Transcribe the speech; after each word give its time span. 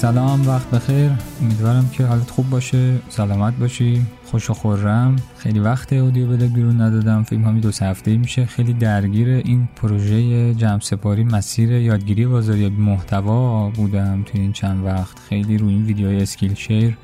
سلام 0.00 0.48
وقت 0.48 0.70
بخیر. 0.70 1.10
امیدوارم 1.42 1.90
که 1.92 2.06
حالت 2.06 2.30
خوب 2.30 2.50
باشه 2.50 2.98
سلامت 3.08 3.54
باشی. 3.56 4.02
خوش 4.24 4.50
و 4.50 4.54
خرم. 4.54 5.16
خیلی 5.38 5.58
وقت 5.58 5.92
audio 5.92 6.26
blog 6.26 6.52
بیرون 6.52 6.80
ندادم. 6.80 7.22
فکر 7.22 7.40
همین 7.40 7.60
دو 7.60 7.70
هفته 7.80 8.16
میشه. 8.16 8.46
خیلی 8.46 8.72
درگیر 8.72 9.28
این 9.28 9.68
پروژه 9.76 10.54
جمع 10.54 10.80
سپاری 10.80 11.24
مسیر 11.24 11.72
یادگیری 11.72 12.26
بازاریابی 12.26 12.76
محتوا 12.76 13.70
بودم 13.70 14.22
توی 14.26 14.40
این 14.40 14.52
چند 14.52 14.84
وقت. 14.84 15.18
خیلی 15.28 15.58
روی 15.58 15.74
این 15.74 15.84
ویدیوهای 15.84 16.22
Skillshare 16.22 16.96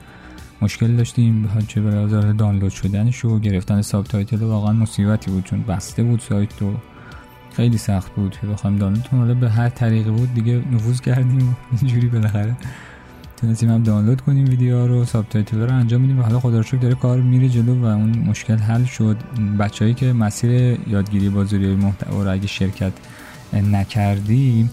مشکل 0.62 0.96
داشتیم. 0.96 1.48
چه 1.68 1.80
به 1.80 1.90
نظر 1.90 2.32
دانلود 2.32 2.72
شدنش 2.72 3.24
و 3.24 3.38
گرفتن 3.38 3.82
subtitle 3.82 4.42
واقعا 4.42 4.72
مصیبتی 4.72 5.30
بود 5.30 5.44
چون 5.44 5.62
بسته 5.62 6.02
بود 6.02 6.20
سایت 6.20 6.62
و 6.62 6.74
خیلی 7.56 7.78
سخت 7.78 8.14
بود 8.14 8.38
که 8.40 8.46
دانلود 8.78 9.08
کنیم 9.08 9.22
حالا 9.22 9.34
به 9.34 9.50
هر 9.50 9.68
طریقی 9.68 10.10
بود 10.10 10.34
دیگه 10.34 10.62
نفوذ 10.72 11.00
کردیم 11.00 11.56
اینجوری 11.80 12.08
بالاخره 12.08 12.56
تونستیم 13.36 13.70
هم 13.70 13.82
دانلود 13.82 14.20
کنیم 14.20 14.44
ویدیو 14.44 14.86
رو 14.86 15.04
subtitle 15.04 15.58
رو 15.58 15.74
انجام 15.74 16.00
میدیم 16.00 16.18
و 16.18 16.22
حالا 16.22 16.40
خدا 16.40 16.60
رو 16.60 16.78
داره 16.78 16.94
کار 16.94 17.20
میره 17.20 17.48
جلو 17.48 17.82
و 17.82 17.84
اون 17.84 18.18
مشکل 18.18 18.56
حل 18.56 18.84
شد. 18.84 19.16
بچههایی 19.58 19.94
که 19.94 20.12
مسیر 20.12 20.78
یادگیری 20.86 21.28
بازاریابی 21.28 21.74
محتوا 21.74 22.22
رو 22.22 22.32
اگه 22.32 22.46
شرکت 22.46 22.92
نکردیم 23.52 24.70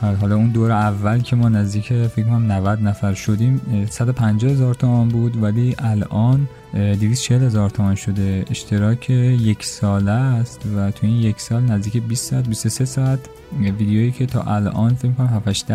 حالا 0.00 0.36
اون 0.36 0.50
دور 0.50 0.70
اول 0.70 1.20
که 1.20 1.36
ما 1.36 1.48
نزدیک 1.48 1.92
فکر 1.92 2.24
کنم 2.24 2.52
90 2.52 2.82
نفر 2.82 3.14
شدیم 3.14 3.60
150 3.90 4.52
هزار 4.52 4.74
تومان 4.74 5.08
بود 5.08 5.42
ولی 5.42 5.74
الان 5.78 6.48
240 6.74 7.42
هزار 7.42 7.70
تومان 7.70 7.94
شده. 7.94 8.44
اشتراک 8.50 9.10
یک 9.10 9.64
ساله 9.64 10.10
است 10.10 10.60
و 10.76 10.90
تو 10.90 11.06
این 11.06 11.16
یک 11.16 11.40
سال 11.40 11.62
نزدیک 11.62 12.02
20 12.02 12.30
ساعت 12.30 12.48
23 12.48 12.84
ساعت. 12.84 13.18
ویدیویی 13.60 14.10
که 14.10 14.26
تا 14.26 14.42
الان 14.42 14.94
فکر 14.94 15.12
کنم 15.12 15.26
7 15.26 15.70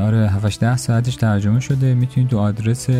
آره 0.00 0.28
7 0.28 0.76
ساعتش 0.76 1.16
ترجمه 1.16 1.60
شده. 1.60 1.94
می‌تونید 1.94 2.30
تو 2.30 2.38
آدرس 2.38 2.90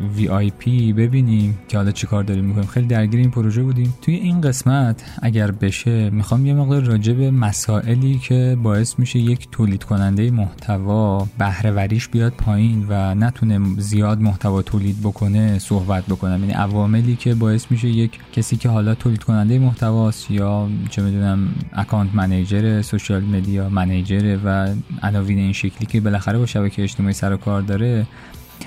mimbigdaddy.ir 0.00 0.60
VIP 0.60 0.94
ببینیم 0.96 1.58
که 1.68 1.76
حالا 1.76 1.90
چی 1.90 2.06
کار 2.06 2.24
داریم 2.24 2.44
می‌کنیم. 2.44 2.66
خیلی 2.66 2.86
درگیر 2.86 3.20
این 3.20 3.30
پروژه 3.30 3.62
بودیم. 3.62 3.94
توی 4.02 4.14
این 4.14 4.40
قسمت 4.40 5.04
اگر 5.22 5.50
بشه 5.50 6.10
می‌خوام 6.10 6.46
یه 6.46 6.54
مقدار 6.54 6.82
راجع 6.82 7.12
به 7.12 7.30
مسائلی 7.30 8.18
که 8.18 8.58
باعث 8.62 8.98
میشه 8.98 9.18
یک 9.18 9.48
تولید 9.52 9.84
کننده 9.84 10.30
محتوا 10.30 11.28
بهره 11.38 11.70
وریش 11.70 12.08
بیاد 12.08 12.32
پایین 12.32 12.86
و 12.88 13.14
نتونه 13.14 13.60
زیاد 13.78 14.20
محتوا 14.20 14.62
تولید 14.62 14.96
بکنه 15.02 15.58
صحبت 15.58 16.06
بکنم. 16.06 16.40
یعنی 16.40 16.52
عواملی 16.52 17.16
که 17.16 17.34
باعث 17.34 17.66
میشه 17.70 17.88
یک 17.88 18.18
کسی 18.32 18.56
که 18.56 18.68
حالا 18.68 18.94
تولید 18.94 19.22
کننده 19.22 19.58
محتواست 19.58 20.30
یا 20.30 20.68
چه 20.90 21.02
می‌دونم 21.02 21.48
اکانت 21.72 22.14
منیجر 22.14 22.82
سوشال 22.82 23.22
مدیا 23.22 23.68
منیجر 23.68 24.38
و 24.44 24.68
عناوین 25.02 25.38
این 25.38 25.52
شکلی 25.52 25.86
که 25.86 26.00
بالاخره 26.00 26.38
با 26.38 26.46
شبکه 26.46 26.82
اجتماعی 26.82 27.12
سر 27.12 27.32
و 27.32 27.36
کار 27.36 27.62
داره 27.62 28.06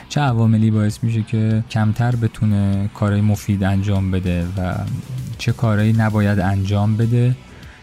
چه 0.09 0.21
عواملی 0.21 0.71
باعث 0.71 1.03
میشه 1.03 1.23
که 1.23 1.63
کمتر 1.69 2.15
بتونه 2.15 2.89
کارهای 2.93 3.21
مفید 3.21 3.63
انجام 3.63 4.11
بده 4.11 4.45
و 4.57 4.75
چه 5.37 5.51
کارهایی 5.51 5.93
نباید 5.93 6.39
انجام 6.39 6.97
بده 6.97 7.35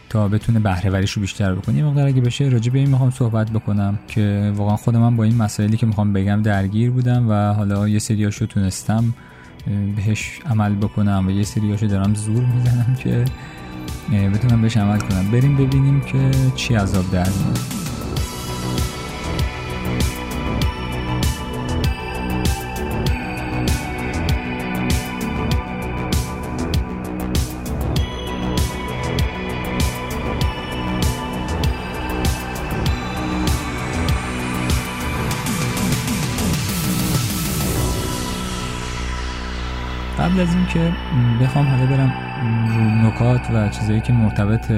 تا 0.08 0.28
بتونه 0.28 0.61
بهره 0.61 1.00
رو 1.00 1.20
بیشتر 1.20 1.55
بکنه؟ 1.55 1.77
یه 1.77 1.84
مقدار 1.84 2.06
اگه 2.06 2.20
بشه 2.20 2.44
راجع 2.44 2.72
به 2.72 2.78
این 2.78 2.88
می‌خوام 2.88 3.10
صحبت 3.10 3.50
بکنم 3.50 3.99
که 4.09 4.53
واقعا 4.56 4.76
خود 4.76 4.97
من 4.97 5.16
با 5.16 5.25
این 5.25 5.37
مسائلی 5.37 5.76
که 5.76 5.87
می‌خوام 5.87 6.12
بگم 6.12 6.43
درگیر 6.43 6.91
بودم 6.91 7.28
و 7.28 7.53
حالا 7.53 7.88
یه 7.88 7.99
سریاشو 7.99 8.47
تونستم 8.47 9.15
بهش 9.97 10.41
عمل 10.50 10.75
بکنم 10.75 11.25
و 11.26 11.31
یه 11.31 11.43
سریاشو 11.43 11.87
دارم 11.87 12.15
زور 12.15 12.44
می‌زنم 12.44 12.97
که 12.99 13.25
بتونم 14.34 14.62
بهش 14.62 14.76
عمل 14.76 14.99
کنم. 14.99 15.31
بریم 15.31 15.56
ببینیم 15.56 16.00
که 16.00 16.31
چی 16.56 16.75
عذاب 16.75 17.10
در 17.10 17.28
میاد. 17.28 17.80
از 40.41 40.55
اینکه 40.55 40.93
بخوام 41.41 41.67
حالا 41.67 41.87
برم 41.87 42.12
رو 42.69 43.09
نکات 43.09 43.51
و 43.51 43.69
چیزایی 43.69 44.01
که 44.01 44.12
مرتبط 44.12 44.73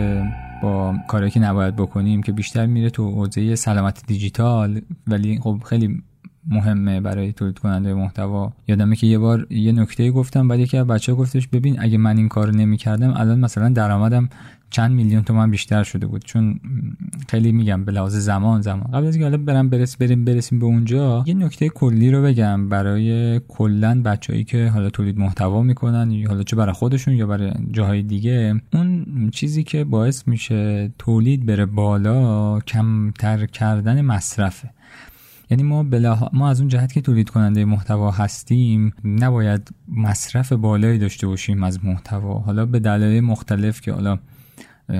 با 0.62 0.94
کاری 1.08 1.30
که 1.30 1.40
نباید 1.40 1.76
بکنیم 1.76 2.22
که 2.22 2.32
بیشتر 2.32 2.66
میره 2.66 2.90
تو 2.90 3.10
حوزه 3.10 3.54
سلامت 3.54 4.02
دیجیتال 4.06 4.80
ولی 5.06 5.38
خب 5.38 5.58
خیلی 5.64 6.02
مهمه 6.46 7.00
برای 7.00 7.32
تولید 7.32 7.58
کننده 7.58 7.94
محتوا. 7.94 8.52
یادمه 8.68 8.96
که 8.96 9.06
یه 9.06 9.18
بار 9.18 9.46
یه 9.50 9.72
نکته 9.72 10.10
گفتم 10.10 10.48
بعد 10.48 10.60
یکی 10.60 10.76
از 10.76 10.86
بچه‌ها 10.86 11.18
گفتش 11.18 11.48
ببین 11.48 11.80
اگه 11.80 11.98
من 11.98 12.16
این 12.16 12.28
کارو 12.28 12.52
نمی‌کردم 12.52 13.14
الان 13.16 13.40
مثلا 13.40 13.68
درآمدم 13.68 14.28
چند 14.70 14.92
میلیون 14.92 15.22
تومن 15.22 15.50
بیشتر 15.50 15.82
شده 15.82 16.06
بود. 16.06 16.24
چون 16.24 16.60
خیلی 17.28 17.52
میگم 17.52 17.84
به 17.84 17.92
لحاظ 17.92 18.16
زمان 18.16 18.60
زمان. 18.60 18.82
قبل 18.82 19.06
از 19.06 19.14
اینکه 19.14 19.24
حالا 19.24 19.36
برم 19.36 19.68
برس 19.68 19.96
بریم 19.96 20.24
برسیم 20.24 20.58
به 20.58 20.66
اونجا 20.66 21.24
یه 21.26 21.34
نکته 21.34 21.68
کلی 21.68 22.10
رو 22.10 22.22
بگم 22.22 22.68
برای 22.68 23.40
کلا 23.48 24.02
بچههایی 24.02 24.44
که 24.44 24.68
حالا 24.68 24.90
تولید 24.90 25.18
محتوا 25.18 25.62
می‌کنن 25.62 26.10
یا 26.10 26.28
حالا 26.28 26.42
چه 26.42 26.56
برای 26.56 26.72
خودشون 26.72 27.14
یا 27.14 27.26
برای 27.26 27.52
جاهای 27.70 28.02
دیگه. 28.02 28.60
اون 28.72 29.06
چیزی 29.32 29.62
که 29.62 29.84
باعث 29.84 30.28
میشه 30.28 30.90
تولید 30.98 31.46
بره 31.46 31.66
بالا 31.66 32.60
کمتر 32.60 33.46
کردن 33.46 34.00
مصرفه. 34.00 34.70
یعنی 35.52 35.62
ما 35.62 35.82
بلا... 35.82 36.30
ما 36.32 36.48
از 36.48 36.60
اون 36.60 36.68
جهت 36.68 36.92
که 36.92 37.00
تولید 37.00 37.30
کننده 37.30 37.64
محتوا 37.64 38.10
هستیم 38.10 38.92
نباید 39.04 39.70
مصرف 39.88 40.52
بالایی 40.52 40.98
داشته 40.98 41.26
باشیم 41.26 41.62
از 41.62 41.84
محتوا. 41.84 42.38
حالا 42.38 42.66
به 42.66 42.78
دلایل 42.78 43.24
مختلف 43.24 43.80
که 43.80 43.92
حالا 43.92 44.18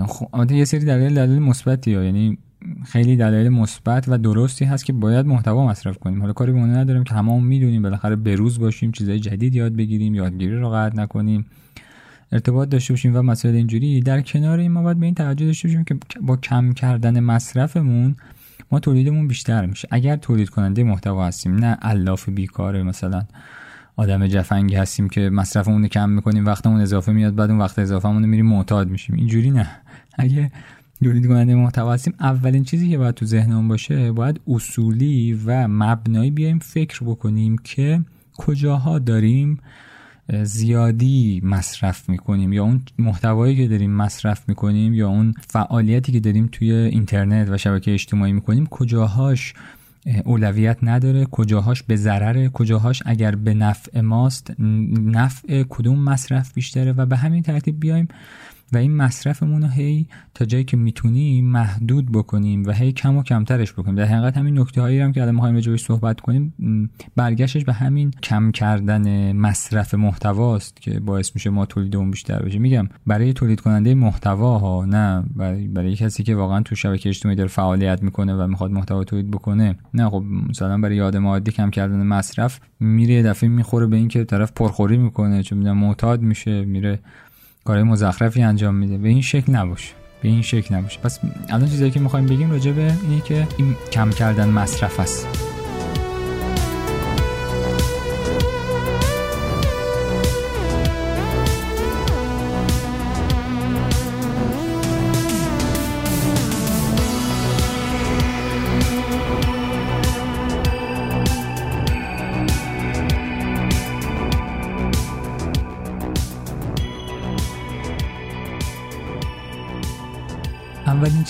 خب 0.07 0.51
یه 0.51 0.65
سری 0.65 0.85
دلایل 0.85 1.15
دلایل 1.15 1.39
مثبتی 1.39 1.91
یعنی 1.91 2.39
خیلی 2.85 3.17
دلایل 3.17 3.49
مثبت 3.49 4.05
و 4.09 4.19
درستی 4.19 4.65
هست 4.65 4.85
که 4.85 4.93
باید 4.93 5.27
محتوا 5.27 5.67
مصرف 5.67 5.99
کنیم. 5.99 6.21
حالا 6.21 6.33
کاری 6.33 6.53
به 6.53 6.59
نداریم 6.59 7.05
که 7.05 7.15
هممون 7.15 7.45
می‌دونیم 7.45 7.83
بالاخره 7.83 8.17
بروز 8.17 8.59
باشیم 8.59 8.93
چیزای 8.93 9.21
جدید 9.21 9.55
یاد 9.55 9.77
بگیریم 9.77 10.15
یادگیری 10.15 10.57
رو 10.57 10.71
قطع 10.71 10.97
نکنیم 10.97 11.47
ارتباط 12.33 12.69
داشته 12.69 12.93
باشیم 12.93 13.17
و 13.17 13.23
مسائل 13.23 13.55
اینجوری. 13.55 14.01
در 14.01 14.21
کنار 14.21 14.59
این 14.59 14.73
ما 14.73 14.83
باید 14.83 14.99
به 14.99 15.07
این 15.07 15.15
توجه 15.15 15.47
داشته 15.47 15.69
باشیم 15.69 15.84
که 15.84 15.97
با 16.23 16.37
کم 16.37 16.73
کردن 16.73 17.21
مصرفمون 17.21 18.17
ما 18.72 18.81
تولیدمون 18.81 19.28
بیشتر 19.28 19.66
میشه. 19.66 19.88
اگر 19.91 20.16
تولید 20.16 20.50
کننده 20.50 20.84
محتوا 20.84 21.27
هستیم 21.27 21.55
نه 21.55 21.78
الاف 21.83 22.28
بیکاره 22.28 22.83
مثلا 22.83 23.22
آدم 23.97 24.27
جفنگی 24.27 24.75
هستیم 24.75 25.09
که 25.09 25.31
مصرفمون 25.31 25.83
رو 25.83 25.88
کم 25.88 26.10
می‌کنیم 26.10 26.47
وقتمون 26.47 26.81
اضافه 26.81 27.12
میاد 27.12 27.34
بعد 27.34 27.50
اون 27.50 27.59
وقت 27.59 27.78
اضافهمون 27.78 28.27
میریم 28.27 28.47
معتاد 28.47 28.88
میشیم. 28.88 29.16
اینجوری 29.16 29.50
نه. 29.50 29.71
اگه 30.19 30.53
تولید 31.05 31.27
کننده 31.27 31.55
محتوا 31.55 31.93
هستیم 31.93 32.15
اولین 32.21 32.65
چیزی 32.65 32.91
که 32.91 32.99
باید 32.99 33.15
تو 33.15 33.27
ذهنمون 33.27 33.69
باشه 33.69 34.12
باید 34.12 34.41
اصولی 34.49 35.41
و 35.47 35.69
مبنایی 35.69 36.31
بیایم 36.31 36.59
فکر 36.59 37.04
بکنیم 37.04 37.56
که 37.59 38.00
کجاها 38.37 38.99
داریم 38.99 39.59
زیادی 40.34 41.41
مصرف 41.45 42.09
می‌کنیم 42.09 42.53
یا 42.53 42.65
اون 42.65 42.83
محتوایی 42.98 43.57
که 43.57 43.68
داریم 43.68 43.91
مصرف 43.91 44.48
می‌کنیم 44.48 44.95
یا 44.95 45.09
اون 45.09 45.34
فعالیتی 45.48 46.12
که 46.12 46.21
داریم 46.21 46.48
توی 46.53 46.72
اینترنت 46.72 47.51
و 47.51 47.59
شبکه 47.59 47.92
اجتماعی 47.92 48.33
می‌کنیم 48.33 48.66
کجاهاش 48.66 49.54
اولویت 50.24 50.78
نداره 50.83 51.24
کجاهاش 51.24 51.83
به 51.83 51.97
ضرر 51.97 52.48
کجاهاش 52.48 53.03
اگر 53.07 53.34
به 53.34 53.54
نفع 53.54 54.01
ماست 54.01 54.54
نفع 54.59 55.62
کدوم 55.68 55.98
مصرف 55.98 56.54
بیشتره 56.54 56.92
و 56.92 57.07
به 57.07 57.16
همین 57.16 57.42
ترتیب 57.42 57.80
بیایم. 57.80 58.09
و 58.72 58.77
این 58.77 58.97
مصرفمون 58.97 59.63
رو 59.63 59.69
هی 59.69 60.07
تا 60.34 60.45
جایی 60.45 60.65
که 60.65 60.77
می‌تونیم 60.77 61.45
محدود 61.45 62.13
بکنیم 62.13 62.65
و 62.66 62.72
هی 62.72 62.92
کم 62.92 63.16
و 63.16 63.22
کمترش 63.22 63.72
بکنیم. 63.72 63.95
در 63.95 64.04
حقیقت 64.04 64.36
همین 64.36 64.59
نکته 64.59 64.80
هایی 64.80 65.01
هم 65.01 65.13
که 65.13 65.22
الان 65.22 65.34
می‌خوایم 65.34 65.60
جایی 65.60 65.78
صحبت 65.78 66.21
کنیم 66.21 66.54
برگشتش 67.16 67.65
به 67.65 67.72
همین 67.72 68.10
کم 68.22 68.51
کردن 68.51 69.33
مصرف 69.33 69.95
محتواست 69.95 70.83
که 70.83 71.01
باعث 71.01 71.30
میشه 71.34 71.51
ما 71.51 71.66
تولیدمون 71.66 72.10
بیشتر 72.10 72.42
بشه. 72.42 72.59
میگم 72.59 72.89
برای 73.07 73.33
تولید 73.33 73.60
کننده 73.60 73.95
محتوا 73.95 74.59
ها 74.59 74.84
نه 74.84 75.24
برای, 75.36 75.69
برای 75.69 75.97
کسی 75.97 76.22
که 76.22 76.34
واقعا 76.34 76.63
تو 76.63 76.74
شبکه 76.74 77.09
اجتماعی 77.09 77.36
داره 77.36 77.48
فعالیت 77.48 78.03
می‌کنه 78.03 78.34
و 78.34 78.47
می‌خواد 78.47 78.71
محتوا 78.71 79.04
تولید 79.04 79.30
بکنه 79.30 79.77
نه 79.95 80.10
خب 80.10 80.24
مثلا 80.48 80.78
برای 80.78 81.01
آدم 81.01 81.27
عادی 81.27 81.53
کم 81.53 81.71
کردن 81.71 82.03
مصرف 82.03 82.60
میره 82.80 83.22
دفعه 83.22 83.48
می‌خوره 83.48 83.86
به 83.86 83.97
اینکه 83.97 84.24
طرف 84.24 84.53
پرخوری 84.53 84.97
می‌کنه 84.97 85.42
چون 85.42 85.72
معتاد 85.72 86.22
میشه 86.22 86.65
میره 86.65 86.98
کارهای 87.64 87.84
مزخرفی 87.84 88.42
انجام 88.42 88.74
میده. 88.74 88.98
به 88.98 89.09
این 89.09 89.22
شکل 89.22 89.53
نباشه 89.53 89.92
به 90.22 90.28
این 90.28 90.42
شکل 90.42 90.74
نباشه 90.74 91.00
پس 91.00 91.20
الان 91.48 91.68
چیزایی 91.68 91.91
که 91.91 92.00
می‌خوایم 92.00 92.26
بگیم 92.26 92.50
راجع 92.50 92.72
به 92.72 92.92
اینه 93.03 93.22
که 93.22 93.48
این 93.56 93.76
کم 93.92 94.10
کردن 94.10 94.48
مصرف 94.48 95.00
است. 95.00 95.52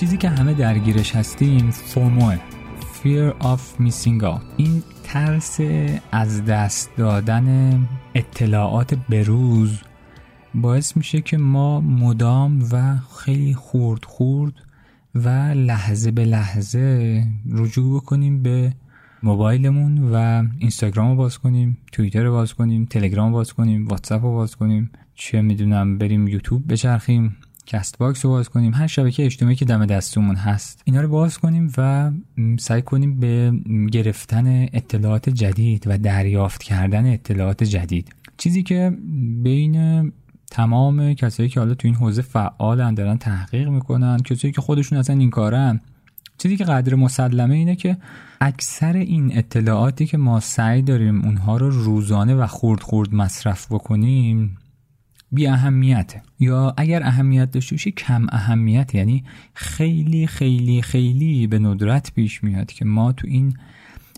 چیزی 0.02 0.16
که 0.16 0.28
همه 0.28 0.54
درگیرش 0.54 1.16
هستیم 1.16 1.70
فوموه. 1.70 2.36
Fear 2.80 3.42
of 3.42 3.80
Missing 3.80 4.22
Out. 4.22 4.40
این 4.56 4.82
ترس 5.04 5.60
از 6.12 6.44
دست 6.44 6.90
دادن 6.96 7.88
اطلاعات 8.14 8.94
بروز 8.94 9.80
باعث 10.54 10.96
میشه 10.96 11.20
که 11.20 11.36
ما 11.36 11.80
مدام 11.80 12.68
و 12.72 12.96
خیلی 13.18 13.54
خورد 13.54 14.04
خورد 14.04 14.52
و 15.14 15.28
لحظه 15.54 16.10
به 16.10 16.24
لحظه 16.24 17.24
رجوع 17.50 18.00
بکنیم 18.00 18.42
به 18.42 18.72
موبایلمون 19.22 19.98
و 20.12 20.44
اینستاگرام 20.58 21.10
رو 21.10 21.16
باز 21.16 21.38
کنیم 21.38 21.78
توییتر 21.92 22.22
رو 22.22 22.32
باز 22.32 22.54
کنیم 22.54 22.84
تلگرام 22.84 23.28
رو 23.28 23.34
باز 23.34 23.52
کنیم 23.52 23.88
واتساپ 23.88 24.24
رو 24.24 24.32
باز 24.32 24.56
کنیم. 24.56 24.90
چه 25.14 25.42
می‌دونم 25.42 25.98
بریم 25.98 26.28
یوتیوب 26.28 26.72
بچرخیم. 26.72 27.36
Castbox 27.66 28.24
رو 28.24 28.30
باز 28.30 28.48
کنیم. 28.48 28.74
هر 28.74 28.86
شبکه 28.86 29.24
اجتماعی 29.24 29.56
که 29.56 29.64
دم 29.64 29.86
دستمون 29.86 30.36
هست 30.36 30.82
اینا 30.84 31.00
رو 31.00 31.08
باز 31.08 31.38
کنیم 31.38 31.72
و 31.78 32.10
سعی 32.58 32.82
کنیم 32.82 33.20
به 33.20 33.52
گرفتن 33.92 34.62
اطلاعات 34.72 35.28
جدید 35.28 35.84
و 35.86 35.98
دریافت 35.98 36.62
کردن 36.62 37.12
اطلاعات 37.12 37.64
جدید. 37.64 38.14
چیزی 38.36 38.62
که 38.62 38.96
بین 39.42 40.12
تمام 40.50 41.14
کسایی 41.14 41.48
که 41.48 41.60
حالا 41.60 41.74
تو 41.74 41.88
این 41.88 41.94
حوزه 41.94 42.22
فعالن 42.22 42.94
دارن 42.94 43.16
تحقیق 43.16 43.68
می‌کنن 43.68 44.16
کسایی 44.16 44.52
که 44.52 44.60
خودشون 44.60 44.98
اصلا 44.98 45.16
این 45.16 45.30
کارن 45.30 45.80
چیزی 46.38 46.56
که 46.56 46.64
قدر 46.64 46.94
مسلمه 46.94 47.54
اینه 47.54 47.76
که 47.76 47.96
اکثر 48.40 48.96
این 48.96 49.38
اطلاعاتی 49.38 50.06
که 50.06 50.18
ما 50.18 50.40
سعی 50.40 50.82
داریم 50.82 51.24
اونها 51.24 51.56
رو 51.56 51.70
روزانه 51.70 52.34
و 52.34 52.46
خورد 52.46 52.82
خورد 52.82 53.14
مصرف 53.14 53.72
بکنیم 53.72 54.58
بی 55.32 55.46
اهمیته 55.46 56.22
یا 56.40 56.74
اگر 56.76 57.02
اهمیت 57.02 57.50
داشته 57.50 57.74
باشه 57.74 57.90
کم 57.90 58.26
اهمیت. 58.32 58.94
یعنی 58.94 59.24
خیلی 59.54 60.26
خیلی 60.26 60.82
خیلی 60.82 61.46
به 61.46 61.58
ندرت 61.58 62.12
پیش 62.14 62.44
میاد 62.44 62.72
که 62.72 62.84
ما 62.84 63.12
تو 63.12 63.26
این 63.26 63.54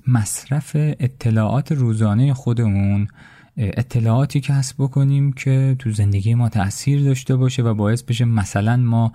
مصرف 0.06 0.72
اطلاعات 0.74 1.72
روزانه 1.72 2.34
خودمون 2.34 3.08
اطلاعاتی 3.56 4.40
کسب 4.40 4.76
بکنیم 4.78 5.32
که 5.32 5.76
تو 5.78 5.90
زندگی 5.90 6.34
ما 6.34 6.48
تاثیر 6.48 7.02
داشته 7.02 7.36
باشه 7.36 7.62
و 7.62 7.74
باعث 7.74 8.02
بشه 8.02 8.24
مثلا 8.24 8.76
ما 8.76 9.12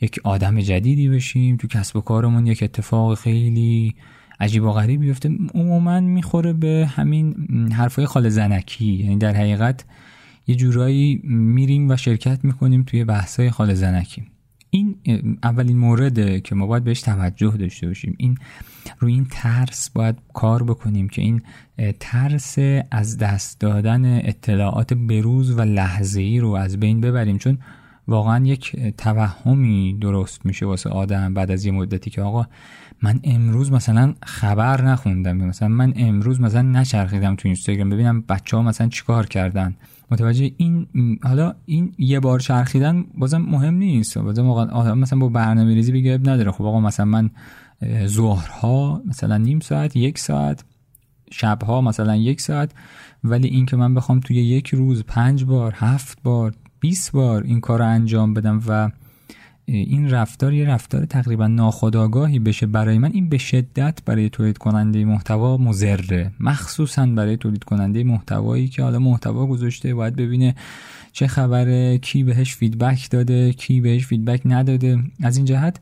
یک 0.00 0.20
آدم 0.24 0.60
جدیدی 0.60 1.08
بشیم 1.08 1.56
تو 1.56 1.68
کسب 1.68 1.96
و 1.96 2.00
کارمون 2.00 2.46
یک 2.46 2.62
اتفاق 2.62 3.18
خیلی 3.18 3.94
عجیب 4.40 4.62
و 4.62 4.72
غریب 4.72 5.00
بیفته. 5.00 5.30
عموما 5.54 6.00
می‌خوره 6.00 6.52
به 6.52 6.90
همین 6.96 7.34
حرفای 7.72 8.06
خال 8.06 8.28
زنکی. 8.28 8.92
یعنی 8.92 9.16
در 9.16 9.34
حقیقت 9.34 9.84
یه 10.46 10.54
جورایی 10.54 11.20
میریم 11.24 11.90
و 11.90 11.96
شرکت 11.96 12.44
می‌کنیم 12.44 12.82
توی 12.82 13.04
بحثای 13.04 13.50
خال 13.50 13.74
زنکی. 13.74 14.22
این 14.70 14.96
اولین 15.42 15.78
مورده 15.78 16.40
که 16.40 16.54
ما 16.54 16.66
باید 16.66 16.84
بهش 16.84 17.00
توجه 17.00 17.50
داشته 17.50 17.86
باشیم. 17.86 18.14
این 18.18 18.38
روی 18.98 19.12
این 19.12 19.26
ترس 19.30 19.90
باید 19.90 20.16
کار 20.34 20.62
بکنیم 20.62 21.08
که 21.08 21.22
این 21.22 21.42
ترس 22.00 22.58
از 22.90 23.18
دست 23.18 23.60
دادن 23.60 24.20
اطلاعات 24.24 24.94
بروز 24.94 25.58
و 25.58 25.60
لحظه 25.60 26.20
ای 26.20 26.38
رو 26.40 26.50
از 26.50 26.80
بین 26.80 27.00
ببریم. 27.00 27.38
چون 27.38 27.58
واقعا 28.08 28.46
یک 28.46 28.76
توهمی 28.98 29.98
درست 30.00 30.46
میشه 30.46 30.66
واسه 30.66 30.90
آدم 30.90 31.34
بعد 31.34 31.50
از 31.50 31.64
یه 31.64 31.72
مدتی 31.72 32.10
که 32.10 32.22
آقا 32.22 32.46
من 33.02 33.20
امروز 33.24 33.72
مثلا 33.72 34.14
خبر 34.22 34.82
نخوندم. 34.82 35.36
مثلا 35.36 35.68
من 35.68 35.92
امروز 35.96 36.40
مثلا 36.40 36.62
نچرخیدم 36.62 37.36
تو 37.36 37.48
اینستاگرام 37.48 37.90
ببینم 37.90 38.20
بچه 38.20 38.56
ها 38.56 38.62
مثلا 38.62 38.88
چیکار 38.88 39.26
کردن. 39.26 39.76
متوجه 40.10 40.50
این 40.56 40.86
حالا 41.22 41.54
این 41.64 41.92
یه 41.98 42.20
بار 42.20 42.40
چرخیدن 42.40 43.04
بازم 43.14 43.38
مهم 43.38 43.74
نیست. 43.74 44.18
بازم 44.18 44.48
آقا 44.48 44.94
مثلا 44.94 45.18
با 45.18 45.28
برنامه 45.28 45.74
ریزی 45.74 45.92
بگه 45.92 46.18
نداره. 46.24 46.50
خب 46.50 46.64
آقا 46.64 46.80
مثلا 46.80 47.06
من 47.06 47.30
ظهرها 48.06 49.02
مثلا 49.06 49.36
نیم 49.36 49.60
ساعت 49.60 49.96
یک 49.96 50.18
ساعت 50.18 50.64
شبها 51.30 51.80
مثلا 51.80 52.16
یک 52.16 52.40
ساعت 52.40 52.72
ولی 53.24 53.48
این 53.48 53.66
که 53.66 53.76
من 53.76 53.94
بخوام 53.94 54.20
توی 54.20 54.36
یک 54.36 54.68
روز 54.74 55.04
پنج 55.04 55.44
بار 55.44 55.74
هفت 55.76 56.22
بار 56.22 56.54
20 56.80 57.12
بار 57.12 57.42
این 57.42 57.60
کار 57.60 57.78
رو 57.78 57.84
انجام 57.84 58.34
بدم 58.34 58.62
و 58.68 58.90
این 59.66 60.10
رفتار 60.10 60.52
یه 60.52 60.68
رفتار 60.68 61.04
تقریبا 61.04 61.46
ناخودآگاهی 61.46 62.38
بشه 62.38 62.66
برای 62.66 62.98
من. 62.98 63.12
این 63.12 63.28
به 63.28 63.38
شدت 63.38 63.98
برای 64.04 64.28
تولید 64.28 64.58
کننده 64.58 65.04
محتوا 65.04 65.56
مضره 65.56 66.30
مخصوصا 66.40 67.06
برای 67.06 67.36
تولید 67.36 67.64
کننده 67.64 68.04
محتوایی 68.04 68.68
که 68.68 68.82
حالا 68.82 68.98
محتوا 68.98 69.46
گذاشته 69.46 69.94
باید 69.94 70.16
ببینه 70.16 70.54
چه 71.12 71.26
خبره 71.26 71.98
کی 71.98 72.24
بهش 72.24 72.54
feedback 72.54 73.10
داده 73.10 73.52
کی 73.52 73.80
بهش 73.80 74.06
feedback 74.06 74.40
نداده. 74.44 74.98
از 75.22 75.36
این 75.36 75.46
جهت 75.46 75.80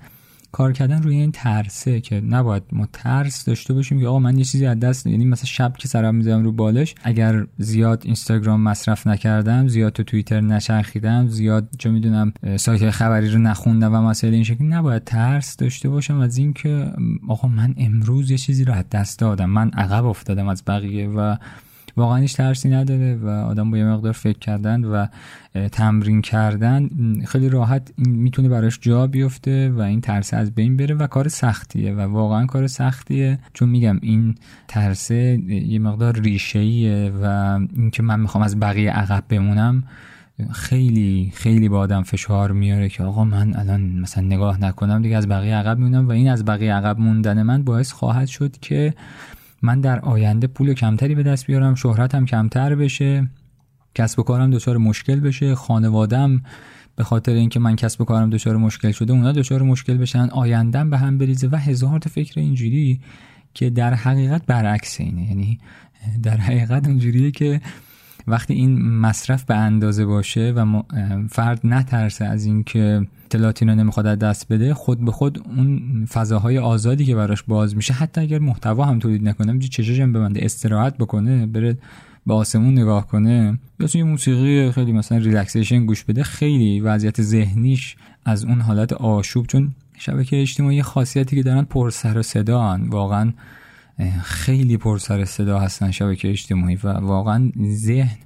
کار 0.55 0.73
کردن 0.73 1.03
روی 1.03 1.17
این 1.17 1.33
ترسه 1.33 2.01
که 2.01 2.21
نباید 2.21 2.63
ما 2.73 2.89
ترس 2.93 3.45
داشته 3.45 3.75
باشیم 3.75 4.01
که 4.01 4.07
آقا 4.07 4.19
من 4.19 4.39
یه 4.39 4.45
چیزی 4.45 4.67
از 4.67 4.81
دست 4.81 5.07
یعنی 5.07 5.25
مثلا 5.25 5.45
شب 5.45 5.77
که 5.77 5.89
سرم 5.89 6.15
می‌ذارم 6.15 6.45
رو 6.45 6.53
بالش 6.53 6.95
اگر 7.03 7.47
زیاد 7.59 8.03
اینستاگرام 8.05 8.61
مصرف 8.61 9.07
نکردم 9.07 9.69
زیاد 9.69 9.93
تو 9.93 10.03
توییتر 10.03 10.41
نچرخیدم 10.41 11.29
زیاد 11.29 11.69
چه 11.79 11.91
می‌دونم 11.91 12.33
سایت 12.57 12.91
خبری 12.91 13.31
رو 13.31 13.39
نخوندم 13.39 13.95
و 13.95 14.01
مسئله 14.01 14.35
این 14.35 14.45
شکلی 14.45 14.67
نباید 14.67 15.05
ترس 15.05 15.57
داشته 15.57 15.89
باشم 15.89 16.21
از 16.21 16.39
اینکه 16.39 16.93
آقا 17.29 17.49
من 17.49 17.75
امروز 17.79 18.31
یه 18.31 18.39
چیزی 18.39 18.65
رو 18.65 18.73
از 18.73 18.85
دست 18.93 19.19
دادم 19.19 19.51
من 19.51 19.71
عقب 19.71 20.05
افتادم 20.07 20.49
از 20.49 20.63
بقیه 20.67 21.09
و 21.09 21.37
واقعا 21.97 22.17
هیچ 22.17 22.37
ترسی 22.37 22.69
نداره 22.69 23.17
و 23.17 23.29
آدم 23.29 23.71
با 23.71 23.79
یه 23.79 23.85
مقدار 23.85 24.13
فکر 24.13 24.39
کردن 24.39 24.85
و 24.85 25.07
تمرین 25.73 26.23
کردن 26.23 26.91
خیلی 27.27 27.49
راحت 27.49 27.93
می‌تونه 27.99 28.49
براش 28.49 28.79
جا 28.81 29.07
بیفته 29.07 29.71
و 29.71 29.81
این 29.81 30.01
ترس 30.01 30.35
از 30.35 30.55
بین 30.55 30.77
بره 30.77 30.95
و 30.95 31.07
کار 31.07 31.29
سختیه 31.29 31.95
و 31.95 32.01
واقعا 32.01 32.47
کار 32.47 32.67
سختیه. 32.67 33.39
چون 33.53 33.69
میگم 33.69 33.99
این 34.03 34.35
ترسه 34.69 35.39
یه 35.49 35.79
مقدار 35.79 36.21
ریشه 36.21 37.13
و 37.23 37.27
اینکه 37.77 38.03
من 38.03 38.21
می‌خوام 38.21 38.45
از 38.45 38.61
بقیه 38.61 38.91
عقب 38.91 39.25
بمونم 39.29 39.85
خیلی 40.53 41.33
خیلی 41.35 41.69
با 41.69 41.79
آدم 41.79 42.03
فشار 42.03 42.53
میاره 42.53 42.89
که 42.89 43.03
آقا 43.03 43.25
من 43.25 43.57
الان 43.57 43.81
مثلا 43.81 44.25
نگاه 44.25 44.61
نکنم 44.61 45.03
دیگه 45.03 45.17
از 45.17 45.29
بقیه 45.29 45.55
عقب 45.55 45.79
میمونم 45.79 46.09
و 46.09 46.11
این 46.11 46.31
از 46.31 46.45
بقیه 46.45 46.75
عقب 46.75 47.01
موندن 47.01 47.43
من 47.43 47.63
باعث 47.63 47.93
خواهد 47.93 48.29
شد 48.29 48.57
که 48.61 48.95
من 49.65 49.81
در 49.81 50.01
آینده 50.01 50.47
پول 50.47 50.75
کمتری 50.75 51.15
به 51.15 51.23
دست 51.23 51.47
بیارم 51.47 51.75
شهرتم 51.75 52.25
کمتر 52.25 52.75
بشه 52.75 53.31
کسب 53.95 54.19
و 54.19 54.23
کارم 54.23 54.51
دچار 54.51 54.77
مشکل 54.77 55.21
بشه 55.21 55.55
خانوادم 55.55 56.43
به 56.97 57.05
خاطر 57.05 57.33
اینکه 57.33 57.61
من 57.61 57.77
کسب 57.77 58.01
و 58.01 58.05
کارم 58.05 58.31
دچار 58.31 58.57
مشکل 58.57 58.91
شده 58.91 59.13
اونا 59.13 59.33
دچار 59.33 59.63
مشکل 59.63 59.97
بشن 59.97 60.29
آیندم 60.31 60.91
به 60.91 60.99
هم 60.99 61.19
بریزه 61.19 61.49
و 61.53 61.57
هزار 61.57 61.99
تا 61.99 62.11
فکر 62.11 62.41
اینجوری 62.41 63.01
که 63.55 63.71
در 63.71 63.95
حقیقت 63.95 64.47
برعکس 64.47 65.01
اینه. 65.01 65.29
یعنی 65.29 65.59
در 66.23 66.37
حقیقت 66.37 66.89
اونجوریه 66.89 67.31
که 67.31 67.61
وقتی 68.27 68.55
این 68.55 68.83
مصرف 68.99 69.45
به 69.45 69.55
اندازه 69.55 70.07
باشه 70.07 70.53
و 70.57 70.83
فرد 71.31 71.61
نترسه 71.65 72.25
از 72.25 72.45
اینکه 72.45 73.07
اطلاعاتی 73.25 73.65
رو 73.65 73.75
نمی‌خواد 73.75 74.07
از 74.07 74.19
دست 74.19 74.53
بده 74.53 74.75
خود 74.75 75.05
به 75.05 75.13
خود 75.13 75.43
اون 75.57 76.07
فضاهای 76.13 76.59
آزادی 76.59 77.05
که 77.05 77.15
براش 77.15 77.43
باز 77.43 77.77
میشه 77.77 77.95
حتی 77.95 78.21
اگر 78.21 78.39
محتوا 78.39 78.85
هم 78.85 78.99
تولید 78.99 79.29
نکنه 79.29 79.59
چشاش 79.59 80.01
هم 80.01 80.13
ببنده 80.13 80.45
استراحت 80.45 80.97
بکنه 80.97 81.47
بره 81.47 81.77
به 82.27 82.35
آسمون 82.35 82.73
نگاه 82.73 83.07
کنه. 83.07 83.59
یا 83.81 83.89
یه 83.95 84.05
موسیقی 84.05 84.73
خیلی 84.73 84.93
مثلا 84.93 85.19
relaxation 85.19 85.87
گوش 85.87 86.05
بده 86.05 86.23
خیلی 86.23 86.81
وضعیت 86.81 87.23
ذهنیش 87.23 87.97
از 88.25 88.45
اون 88.45 88.61
حالت 88.61 88.93
آشوب 88.93 89.47
چون 89.47 89.71
شبکه 89.99 90.41
اجتماعی 90.41 90.83
خاصیتی 90.83 91.37
که 91.37 91.43
دارن 91.43 91.63
پر 91.63 91.91
سر 91.91 92.19
و 92.19 92.23
صدا 92.23 92.79
واقعا 92.89 93.33
خیلی 94.23 94.77
پر 94.77 94.99
سر 94.99 95.25
صدا 95.25 95.59
هستن 95.59 95.91
شبکه 95.91 96.31
اجتماعی 96.31 96.77
و 96.85 96.89
واقعا 96.89 97.53
ذهن 97.69 98.19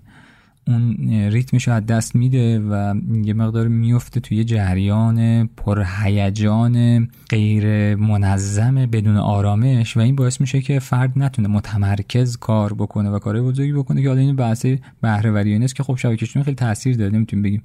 اون 0.66 0.96
ریتمش 1.10 1.68
از 1.68 1.86
دست 1.86 2.16
میده 2.16 2.58
و 2.58 2.94
یه 3.24 3.34
مقدار 3.34 3.68
میفته 3.68 4.20
توی 4.20 4.44
جریان 4.44 5.46
پرهیجان 5.46 7.08
غیر 7.30 7.94
منظم 7.94 8.74
بدون 8.74 9.16
آرامش. 9.16 9.96
و 9.96 10.00
این 10.00 10.16
باعث 10.16 10.40
میشه 10.40 10.60
که 10.60 10.78
فرد 10.78 11.12
نتونه 11.16 11.48
متمرکز 11.48 12.36
کار 12.36 12.74
بکنه 12.74 13.10
و 13.10 13.18
کارهای 13.18 13.46
بزرگی 13.46 13.72
بکنه 13.72 14.02
که 14.02 14.08
حالا 14.08 14.20
این 14.20 14.36
بحث 14.36 14.66
بهره 15.00 15.58
نیست 15.58 15.76
که 15.76 15.82
خب 15.82 15.96
شبکه 15.96 16.26
خیلی 16.26 16.54
تاثیر 16.54 16.96
داره. 16.96 17.12
نمی‌تونیم 17.12 17.42
بگیم 17.42 17.62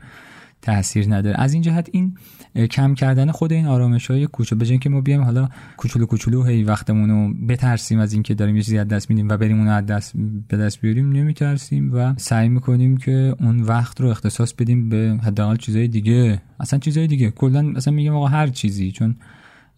تاثیر 0.61 1.15
نداره. 1.15 1.41
از 1.41 1.53
این 1.53 1.61
جهت 1.61 1.89
این 1.91 2.17
کم 2.55 2.93
کردن 2.93 3.31
خود 3.31 3.53
این 3.53 3.65
آرامش 3.65 4.11
های 4.11 4.27
کوچو. 4.27 4.55
به 4.55 4.77
که 4.77 4.89
ما 4.89 5.01
بیایم 5.01 5.21
حالا 5.21 5.49
کوچولو 5.77 6.05
کوچولو 6.05 6.43
هی 6.43 6.63
وقتمون 6.63 7.09
رو 7.09 7.33
بترسیم 7.47 7.99
از 7.99 8.13
اینکه 8.13 8.33
داریم 8.33 8.55
یه 8.55 8.61
چیزی 8.61 8.77
از 8.77 8.87
دست 8.87 9.09
میدیم 9.09 9.29
و 9.29 9.37
بریم 9.37 9.59
اون 9.59 9.67
از 9.67 9.85
دست 9.85 10.13
به 10.47 10.57
دست 10.57 10.81
بیاریم 10.81 11.11
نمیترسیم 11.11 11.93
و 11.93 12.13
سعی 12.17 12.49
می‌کنیم 12.49 12.97
که 12.97 13.35
اون 13.39 13.61
وقت 13.61 14.01
رو 14.01 14.09
اختصاص 14.09 14.53
بدیم 14.53 14.89
به 14.89 15.19
حداقل 15.23 15.55
چیزای 15.55 15.87
دیگه. 15.87 16.41
اصلا 16.59 16.79
چیزای 16.79 17.07
دیگه. 17.07 17.31
کلا 17.31 17.61
مثلا 17.61 17.93
میگم 17.93 18.15
آقا 18.15 18.27
هر 18.27 18.47
چیزی 18.47 18.91
چون 18.91 19.15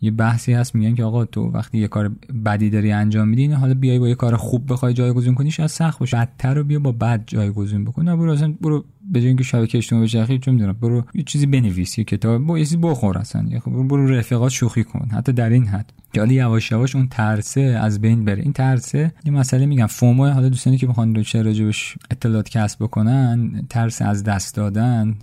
یه 0.01 0.11
بحثی 0.11 0.53
هست 0.53 0.75
میگن 0.75 0.95
که 0.95 1.03
آقا 1.03 1.25
تو 1.25 1.41
وقتی 1.41 1.77
یه 1.77 1.87
کار 1.87 2.11
بدی 2.45 2.69
داری 2.69 2.91
انجام 2.91 3.27
میدی 3.27 3.47
حالا 3.47 3.73
بیای 3.73 3.99
با 3.99 4.07
یه 4.07 4.15
کار 4.15 4.35
خوب 4.35 4.73
بخوای 4.73 4.93
جایگزین 4.93 5.35
کنی 5.35 5.51
شاید 5.51 5.69
سخت 5.69 5.99
باشه. 5.99 6.17
بدتر 6.17 6.53
رو 6.53 6.63
بیا 6.63 6.79
با 6.79 6.91
بد 6.91 7.23
جایگزین 7.27 7.85
بکن. 7.85 8.05
برو 8.05 8.31
اصلا 8.31 8.53
برو 8.61 8.85
به 9.11 9.19
جای 9.19 9.27
اینکه 9.27 9.43
شبکه 9.43 9.77
اجتماعی 9.77 10.05
بچرخی 10.05 10.39
چه 10.39 10.51
می‌دونم 10.51 10.73
برو 10.81 11.03
یه 11.13 11.23
چیزی 11.23 11.45
بنویس 11.45 11.97
یه 11.97 12.03
کتاب 12.03 12.45
با 12.45 12.59
یه 12.59 12.65
بخور 12.81 13.17
اصلا. 13.17 13.45
یا 13.49 13.59
خب 13.59 13.71
برو 13.71 14.07
رفیقات 14.07 14.51
شوخی 14.51 14.83
کن. 14.83 15.09
حتی 15.11 15.31
در 15.31 15.49
این 15.49 15.67
حد. 15.67 15.93
که 16.13 16.19
حالا 16.21 16.33
یواش 16.33 16.71
یواش 16.71 16.95
اون 16.95 17.07
ترسه 17.07 17.61
از 17.61 18.01
بین 18.01 18.25
بره. 18.25 18.41
این 18.41 18.53
ترسه 18.53 19.13
یه 19.25 19.31
مسئله 19.31 19.65
میگم. 19.65 19.85
فومو 19.85 20.25
حالا 20.25 20.49
دوستانی 20.49 20.77
که 20.77 20.87
بخوان 20.87 21.23
چه 21.23 21.41
راجبش 21.41 21.95
اطلاعات 22.11 22.49
کسب 22.49 22.83
بکنن 22.83 23.65
ترس 23.69 24.01
از 24.01 24.23
دست 24.23 24.55
دادن. 24.55 25.15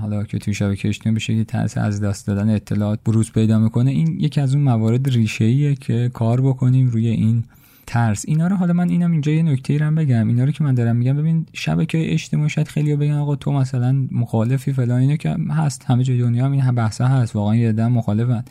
حالا 0.00 0.24
که 0.24 0.38
توی 0.38 0.54
شبکه 0.54 0.88
اجتماعی 0.88 1.16
بشه 1.16 1.36
که 1.36 1.44
ترس 1.44 1.78
از 1.78 2.00
دست 2.00 2.26
دادن 2.26 2.54
اطلاعات 2.54 3.00
بروز 3.04 3.32
پیدا 3.32 3.58
می‌کنه. 3.58 3.90
این 3.90 4.20
یکی 4.20 4.40
از 4.40 4.54
اون 4.54 4.64
موارد 4.64 5.08
ریشه 5.08 5.74
که 5.74 6.10
کار 6.14 6.40
بکنیم 6.40 6.88
روی 6.88 7.08
این 7.08 7.44
ترس. 7.88 8.24
اینا 8.28 8.46
رو 8.46 8.56
حالا 8.56 8.72
من 8.72 8.88
اینم 8.88 9.12
اینجا 9.12 9.32
یه 9.32 9.42
نکته 9.42 9.72
ای 9.72 9.78
بگم. 9.78 10.28
اینا 10.28 10.44
رو 10.44 10.50
که 10.50 10.64
من 10.64 10.74
دارم 10.74 10.96
میگم 10.96 11.16
ببین 11.16 11.46
شبکه 11.52 12.12
اجتماعی 12.12 12.50
شاید 12.50 12.68
خیلی 12.68 12.96
بگن 12.96 13.12
آقا 13.12 13.36
تو 13.36 13.52
مثلا 13.52 14.06
مخالفی 14.12 14.72
فلان 14.72 15.00
اینو 15.00 15.16
که 15.16 15.36
هست. 15.50 15.84
همه 15.84 16.04
جای 16.04 16.18
دنیا 16.18 16.44
هم 16.44 16.52
این 16.52 16.70
بحثا 16.70 17.06
هست. 17.06 17.36
واقعا 17.36 17.56
یه 17.56 17.72
دم 17.72 17.92
مخالفن. 17.92 18.44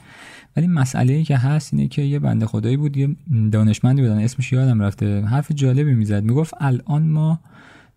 ولی 0.57 0.67
مسئله 0.67 1.13
ای 1.13 1.23
که 1.23 1.37
هست 1.37 1.73
اینه 1.73 1.87
که 1.87 2.01
یه 2.01 2.19
بنده 2.19 2.45
خدایی 2.45 2.77
بود 2.77 2.97
یه 2.97 3.15
دانشمندی 3.51 4.01
بودن 4.01 4.19
اسمش 4.19 4.53
یادم 4.53 4.81
رفته. 4.81 5.21
حرف 5.21 5.51
جالبی 5.51 5.93
می‌زد. 5.93 6.23
می‌گفت 6.23 6.53
الان 6.59 7.03
ما 7.03 7.39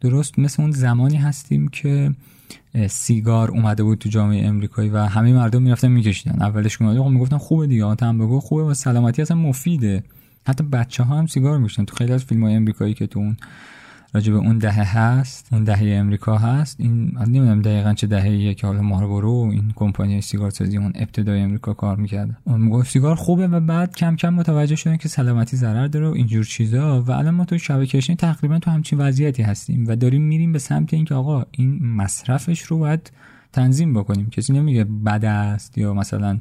درست 0.01 0.39
مثل 0.39 0.63
اون 0.63 0.73
زمانی 0.73 1.17
هستیم 1.17 1.69
که 1.69 2.15
سیگار 2.89 3.51
اومده 3.51 3.83
بود 3.83 3.99
تو 3.99 4.09
جامعه 4.09 4.47
امریکایی 4.47 4.91
و 4.91 4.99
همه 4.99 5.33
مردم 5.33 5.63
می‌رفتن 5.63 5.89
میکشیدن. 5.89 6.43
اولش 6.43 6.83
اومده 6.83 7.09
می‌گفتن 7.09 7.39
خوبه 7.39 7.67
دیگه. 7.67 7.95
تنباکو 7.95 8.41
خوبه 8.41 8.63
و 8.63 8.75
سلامتی 8.75 9.23
اصلا 9.23 9.37
مفیده. 9.37 10.03
حتی 10.47 10.65
بچه 10.65 11.03
ها 11.03 11.19
هم 11.19 11.27
سیگار 11.27 11.59
می‌کشن 11.59 11.85
تو 11.85 11.97
خیلی 11.97 12.13
از 12.13 12.25
فیلم 12.25 12.45
های 12.45 12.55
امریکایی 12.55 12.95
که 12.95 13.07
تو 13.07 13.21
اون 13.21 13.37
راجع 14.15 14.33
به 14.33 14.39
اون 14.39 14.59
دهه 14.59 14.99
هست 14.99 15.49
اون 15.53 15.65
دهه 15.65 15.85
امریکا 15.85 16.39
هست 16.39 16.81
این 16.81 17.19
نمی‌دونم 17.19 17.63
دقیقا 17.63 17.95
چه 17.95 18.07
دهه 18.07 18.55
که 18.55 18.67
حالا 18.67 18.83
ماربورو 18.83 19.49
این 19.53 19.73
کمپانی 19.77 20.21
سیگار 20.21 20.51
سازی 20.51 20.77
اون 20.77 20.93
ابتدای 20.95 21.41
امریکا 21.41 21.75
کار 21.75 21.97
می‌کرده. 21.97 22.37
اون 22.45 22.61
می‌گفت 22.61 22.91
سیگار 22.91 23.15
خوبه 23.15 23.49
و 23.49 23.61
بعد 23.61 23.97
کم 23.97 24.17
کم 24.17 24.35
متوجه 24.35 24.77
شدن 24.77 24.97
که 24.97 25.09
سلامتی 25.09 25.57
ضرر 25.57 25.87
داره 25.87 26.09
و 26.09 26.13
اینجور 26.13 26.45
چیزا 26.45 27.03
و 27.03 27.11
الان 27.11 27.35
ما 27.35 27.45
تو 27.45 27.59
شبکه 27.59 27.99
اجتماعی 27.99 28.17
تقریبا 28.17 28.59
تو 28.59 28.71
همچین 28.71 28.99
وضعیتی 28.99 29.43
هستیم 29.43 29.87
و 29.89 29.97
داریم 29.97 30.23
میریم 30.23 30.53
به 30.53 30.59
سمت 30.59 30.95
اینکه 30.95 31.15
آقا 31.15 31.45
این 31.51 31.87
مصرفش 31.87 32.63
رو 32.63 32.79
باید 32.79 33.13
تنظیم 33.53 33.95
بکنیم. 33.95 34.31
کسی 34.31 34.53
نمیگه 34.53 34.85
بد 34.85 35.25
است 35.25 35.79
یا 35.79 35.95
مثلا 35.95 36.39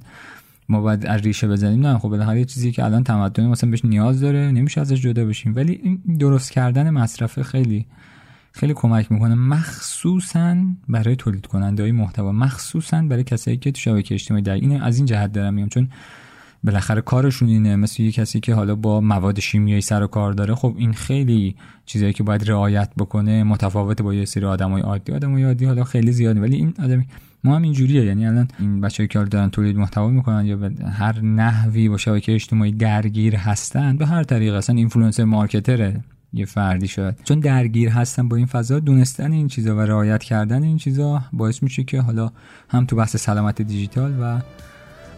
ما 0.69 0.81
باید 0.81 1.05
از 1.05 1.21
ریشه 1.21 1.47
بزنیم. 1.47 1.87
نه 1.87 1.97
خب 1.97 2.09
بالاخره 2.09 2.39
یه 2.39 2.45
چیزی 2.45 2.71
که 2.71 2.85
الان 2.85 3.03
تمدن 3.03 3.47
مثلا 3.47 3.69
بهش 3.69 3.85
نیاز 3.85 4.21
داره 4.21 4.51
نمیشه 4.51 4.81
ازش 4.81 5.01
جدا 5.01 5.25
بشیم. 5.25 5.55
ولی 5.55 5.79
این 5.83 6.17
درست 6.19 6.51
کردن 6.51 6.89
مصرف 6.89 7.41
خیلی 7.41 7.85
خیلی 8.51 8.73
کمک 8.73 9.11
می‌کنه. 9.11 9.35
مخصوصا 9.35 10.57
برای 10.89 11.15
تولید 11.15 11.45
کننده 11.45 11.83
های 11.83 11.91
محتوا. 11.91 12.31
مخصوصا 12.31 13.01
برای 13.01 13.23
کسایی 13.23 13.57
که 13.57 13.71
تو 13.71 13.79
شبکه 13.79 14.15
اجتماعی 14.15 14.43
در 14.43 14.53
این 14.53 14.81
از 14.81 14.97
این 14.97 15.05
جهت 15.05 15.31
دارم 15.31 15.53
میام 15.53 15.69
چون 15.69 15.89
بالاخره 16.63 17.01
کارشون 17.01 17.49
اینه. 17.49 17.75
مثل 17.75 18.03
یه 18.03 18.11
کسی 18.11 18.39
که 18.39 18.53
حالا 18.53 18.75
با 18.75 19.01
مواد 19.01 19.39
شیمیایی 19.39 19.81
سر 19.81 20.03
و 20.03 20.07
کار 20.07 20.33
داره 20.33 20.55
خب 20.55 20.75
این 20.77 20.93
خیلی 20.93 21.55
چیزایی 21.85 22.13
که 22.13 22.23
باید 22.23 22.49
رعایت 22.49 22.91
بکنه 22.97 23.43
متفاوت 23.43 24.01
با 24.01 24.13
یه 24.13 24.25
سری 24.25 24.45
آدمای 24.45 24.81
عادی. 24.81 25.11
آدمای 25.11 25.43
عادی 25.43 25.65
حالا 25.65 25.83
خیلی 25.83 26.11
زیاده 26.11 26.41
ولی 26.41 26.55
این 26.55 26.73
آدمی 26.83 27.05
ما 27.43 27.55
هم 27.55 27.61
اینجوریه. 27.61 28.05
یعنی 28.05 28.27
الان 28.27 28.47
این 28.59 28.81
بچه‌ای 28.81 29.07
که 29.07 29.19
دارن 29.19 29.49
تولید 29.49 29.77
محتوا 29.77 30.09
می‌کنن 30.09 30.45
یا 30.45 30.55
به 30.57 30.71
هر 30.85 31.21
نحوی 31.21 31.89
با 31.89 31.97
شبکه 31.97 32.33
اجتماعی 32.33 32.71
درگیر 32.71 33.35
هستن 33.35 33.97
به 33.97 34.05
هر 34.05 34.23
طریق 34.23 34.53
اصلا 34.53 34.75
influencer 34.75 35.23
marketer 35.23 35.93
ه 35.93 36.01
یه 36.33 36.45
فردی 36.45 36.87
شد 36.87 37.15
چون 37.23 37.39
درگیر 37.39 37.89
هستن 37.89 38.27
با 38.27 38.37
این 38.37 38.45
فضا 38.45 38.79
دونستن 38.79 39.31
این 39.31 39.47
چیزا 39.47 39.75
و 39.75 39.79
رعایت 39.79 40.23
کردن 40.23 40.63
این 40.63 40.77
چیزا 40.77 41.21
باعث 41.33 41.63
میشه 41.63 41.83
که 41.83 42.01
حالا 42.01 42.31
هم 42.69 42.85
تو 42.85 42.95
بحث 42.95 43.15
سلامت 43.15 43.61
دیجیتال 43.61 44.13
و 44.21 44.39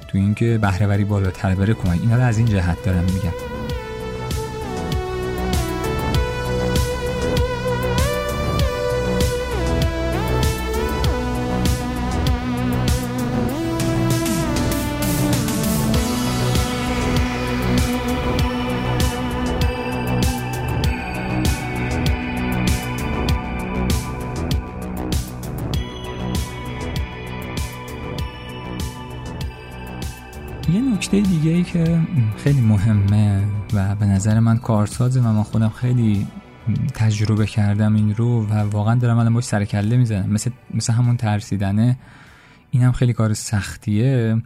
تو 0.07 0.17
اینکه 0.17 0.59
بهرهوری 0.61 1.03
بالاتر 1.03 1.55
بره 1.55 1.73
کمک. 1.73 2.01
اینا 2.01 2.15
رو 2.15 2.23
از 2.23 2.37
این 2.37 2.47
جهت 2.47 2.85
دارم 2.85 3.03
میگم. 3.03 3.60
نکته 31.13 31.29
دیگه 31.29 31.51
ای 31.51 31.63
که 31.63 31.99
خیلی 32.37 32.61
مهمه 32.61 33.43
و 33.73 33.95
به 33.95 34.05
نظر 34.05 34.39
من 34.39 34.57
کارسازه 34.57 35.21
و 35.21 35.23
من 35.23 35.43
خودم 35.43 35.69
خیلی 35.69 36.27
تجربه 36.93 37.45
کردم 37.45 37.95
این 37.95 38.15
رو 38.15 38.45
و 38.45 38.53
واقعا 38.53 38.95
دارم 38.95 39.17
الان 39.17 39.33
باش 39.33 39.43
سرکله 39.43 39.97
می‌زنم. 39.97 40.29
مثل, 40.29 40.51
مثل 40.73 40.93
همون 40.93 41.17
ترسیدنه 41.17 41.97
این 42.71 42.83
هم 42.83 42.91
خیلی 42.91 43.13
کار 43.13 43.33
سختیه. 43.33 44.41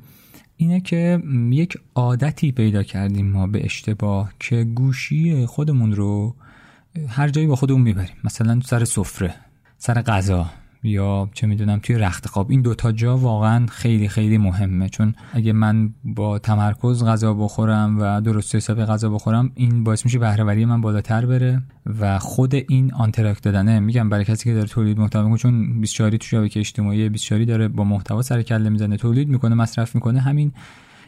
اینه 0.57 0.81
که 0.81 1.24
یک 1.51 1.77
عادتی 1.95 2.51
پیدا 2.51 2.84
کردیم 2.84 3.31
ما 3.31 3.48
به 3.48 3.65
اشتباه 3.65 4.31
که 4.39 4.63
گوشی 4.63 5.45
خودمون 5.45 5.95
رو 5.95 6.36
هر 7.10 7.29
جایی 7.29 7.48
با 7.48 7.55
خودمون 7.55 7.81
می‌بریم. 7.81 8.15
مثلا 8.24 8.60
سر 8.65 8.86
سفره 8.86 9.36
سر 9.77 10.01
غذا. 10.01 10.50
یا 10.86 11.30
چه 11.34 11.48
می‌دونم 11.48 11.80
توی 11.84 11.96
رخت 11.96 12.27
خواب. 12.27 12.51
این 12.51 12.62
دوتا 12.62 12.92
جا 12.92 13.18
واقعا 13.18 13.65
خیلی 13.65 14.08
خیلی 14.08 14.38
مهمه. 14.38 14.89
چون 14.89 15.15
اگه 15.34 15.54
من 15.54 15.94
با 16.04 16.39
تمرکز 16.39 17.04
غذا 17.04 17.34
بخورم 17.34 17.98
و 18.00 18.22
درست 18.22 18.56
حساب 18.56 18.86
غذا 18.86 19.10
بخورم 19.10 19.51
این 19.56 19.84
باعث 19.84 20.06
میشه 20.06 20.20
بهرهوری 20.20 20.65
من 20.65 20.82
بالاتر 20.82 21.25
بره 21.25 21.63
و 22.00 22.20
خود 22.20 22.56
این 22.56 22.94
آنتراکت 22.94 23.44
دادنه. 23.44 23.80
میگم 23.80 24.10
برای 24.10 24.25
کسی 24.25 24.44
که 24.44 24.54
داره 24.54 24.68
تولید 24.68 25.00
محتوا 25.00 25.24
می‌کنه 25.24 25.38
چون 25.38 25.82
24 25.82 26.18
تو 26.18 26.27
شبکه 26.27 26.60
اجتماعی 26.60 27.10
24 27.10 27.46
داره 27.46 27.68
با 27.68 27.84
محتوا 27.84 28.22
سر 28.22 28.42
کله 28.42 28.70
می‌زنه 28.70 28.98
تولید 28.98 29.30
می‌کنه 29.30 29.56
مصرف 29.56 29.96
می‌کنه. 29.96 30.20
همین 30.20 30.51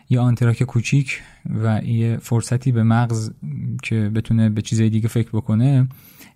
یه 0.09 0.19
آنتراک 0.19 0.63
کوچیک 0.63 1.21
و 1.63 1.81
یه 1.83 2.17
فرصتی 2.21 2.71
به 2.71 2.83
مغز 2.83 3.31
که 3.83 4.11
بتونه 4.15 4.49
به 4.49 4.61
چیزای 4.61 4.89
دیگه 4.89 5.07
فکر 5.07 5.29
بکنه 5.33 5.87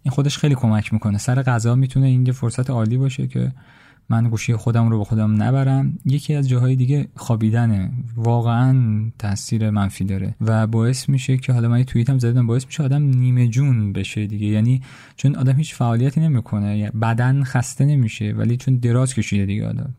این 0.04 0.12
خودش 0.12 0.38
خیلی 0.38 0.56
کمک 0.56 0.94
می‌کنه. 0.94 1.18
سر 1.18 1.44
غذا 1.44 1.76
می‌تونه 1.76 2.08
این 2.08 2.26
یه 2.26 2.34
فرصت 2.34 2.70
عالی 2.70 2.98
باشه 2.98 3.28
که 3.28 3.52
من 4.10 4.30
گوشی 4.30 4.56
خودم 4.56 4.90
رو 4.90 4.98
به 4.98 5.04
خودم 5.04 5.44
نبرم. 5.44 5.98
یکی 6.06 6.36
از 6.36 6.50
جاهای 6.50 6.76
دیگه 6.76 7.08
خوابیدنه. 7.16 7.92
واقعا 8.16 9.04
تاثیر 9.20 9.70
منفی 9.70 10.04
داره 10.04 10.36
و 10.42 10.68
باعث 10.68 11.10
میشه 11.10 11.38
که 11.38 11.54
حالا 11.54 11.70
من 11.70 11.84
توییتم 11.84 12.20
زدم 12.20 12.48
باعث 12.48 12.66
میشه 12.66 12.84
آدم 12.84 13.04
نیمه 13.04 13.48
جون 13.48 13.94
بشه 13.94 14.28
دیگه. 14.28 14.48
یعنی 14.48 14.82
چون 15.16 15.36
آدم 15.36 15.58
هیچ 15.58 15.76
فعالیتی 15.76 16.22
نمی‌کنه 16.22 16.92
بدن 16.92 17.44
خسته 17.44 17.86
نمیشه 17.86 18.34
ولی 18.38 18.58
چون 18.58 18.76
دراز 18.76 19.14
کشیده 19.14 19.46
دیگه 19.46 19.68
آدم. 19.68 19.94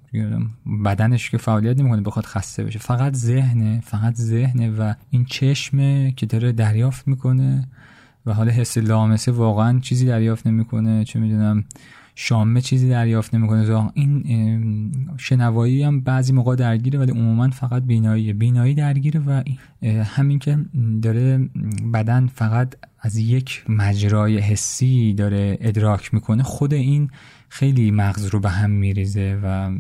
بدنش 0.85 1.30
که 1.30 1.38
فعالیت 1.38 1.78
نمی‌کنه 1.78 2.00
بخواد 2.00 2.26
خسته 2.26 2.64
بشه. 2.64 2.78
فقط 2.78 3.14
ذهنه 3.14 3.80
فقط 3.85 4.14
ذهنه 4.14 4.71
و 4.71 4.94
این 5.11 5.25
چشمه 5.25 6.12
که 6.16 6.26
داره 6.26 6.52
دریافت 6.52 7.09
می‌کنه. 7.09 7.68
و 8.26 8.32
حالا 8.32 8.52
حس 8.52 8.78
لامسه 8.78 9.32
واقعا 9.32 9.78
چیزی 9.78 10.06
دریافت 10.06 10.46
نمی‌کنه 10.46 11.04
چه 11.04 11.20
می‌دونم 11.20 11.64
شامه 12.14 12.60
چیزی 12.60 12.88
دریافت 12.88 13.34
نمی‌کنه. 13.34 13.90
این 13.94 14.92
شنوایی 15.18 15.82
هم 15.82 16.00
بعضی 16.00 16.32
موقع 16.32 16.56
درگیره 16.56 16.98
ولی 16.98 17.12
عموما 17.12 17.50
فقط 17.50 17.82
بینایی 17.82 18.32
بینایی 18.32 18.74
درگیره 18.74 19.20
و 19.20 19.42
همین 20.04 20.38
که 20.38 20.58
داره 21.02 21.48
بدن 21.94 22.26
فقط 22.26 22.74
از 23.00 23.16
یک 23.16 23.64
مجرای 23.68 24.38
حسی 24.38 25.14
داره 25.14 25.58
ادراک 25.60 26.14
می‌کنه. 26.14 26.42
خود 26.42 26.74
این 26.74 27.10
خیلی 27.48 27.90
مغز 27.90 28.26
رو 28.26 28.40
به 28.40 28.50
هم 28.50 28.70
میریزه 28.70 29.40
و 29.42 29.70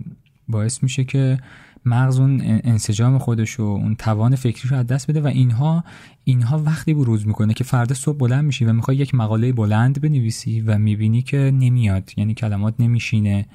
باعث 0.48 0.82
میشه 0.82 1.04
که 1.04 1.38
مغز 1.84 2.18
اون 2.18 2.40
انسجام 2.44 3.18
خودش 3.18 3.60
و 3.60 3.62
اون 3.62 3.94
توان 3.94 4.36
فکریش 4.36 4.72
رو 4.72 4.76
از 4.76 4.86
دست 4.86 5.10
بده 5.10 5.20
و 5.20 5.26
اینها 5.26 5.84
اینها 6.24 6.58
وقتی 6.58 6.94
بروز 6.94 7.26
می‌کنه 7.26 7.54
که 7.54 7.64
فردا 7.64 7.94
صبح 7.94 8.16
بلند 8.16 8.44
میشی 8.44 8.64
و 8.64 8.72
می‌خوای 8.72 8.96
یک 8.96 9.14
مقاله 9.14 9.52
بلند 9.52 10.00
بنویسی 10.00 10.60
و 10.60 10.78
می‌بینی 10.78 11.22
که 11.22 11.36
نمیاد 11.54 12.10
یعنی 12.16 12.34
کلمات 12.34 12.74
نمیشینه 12.78 13.46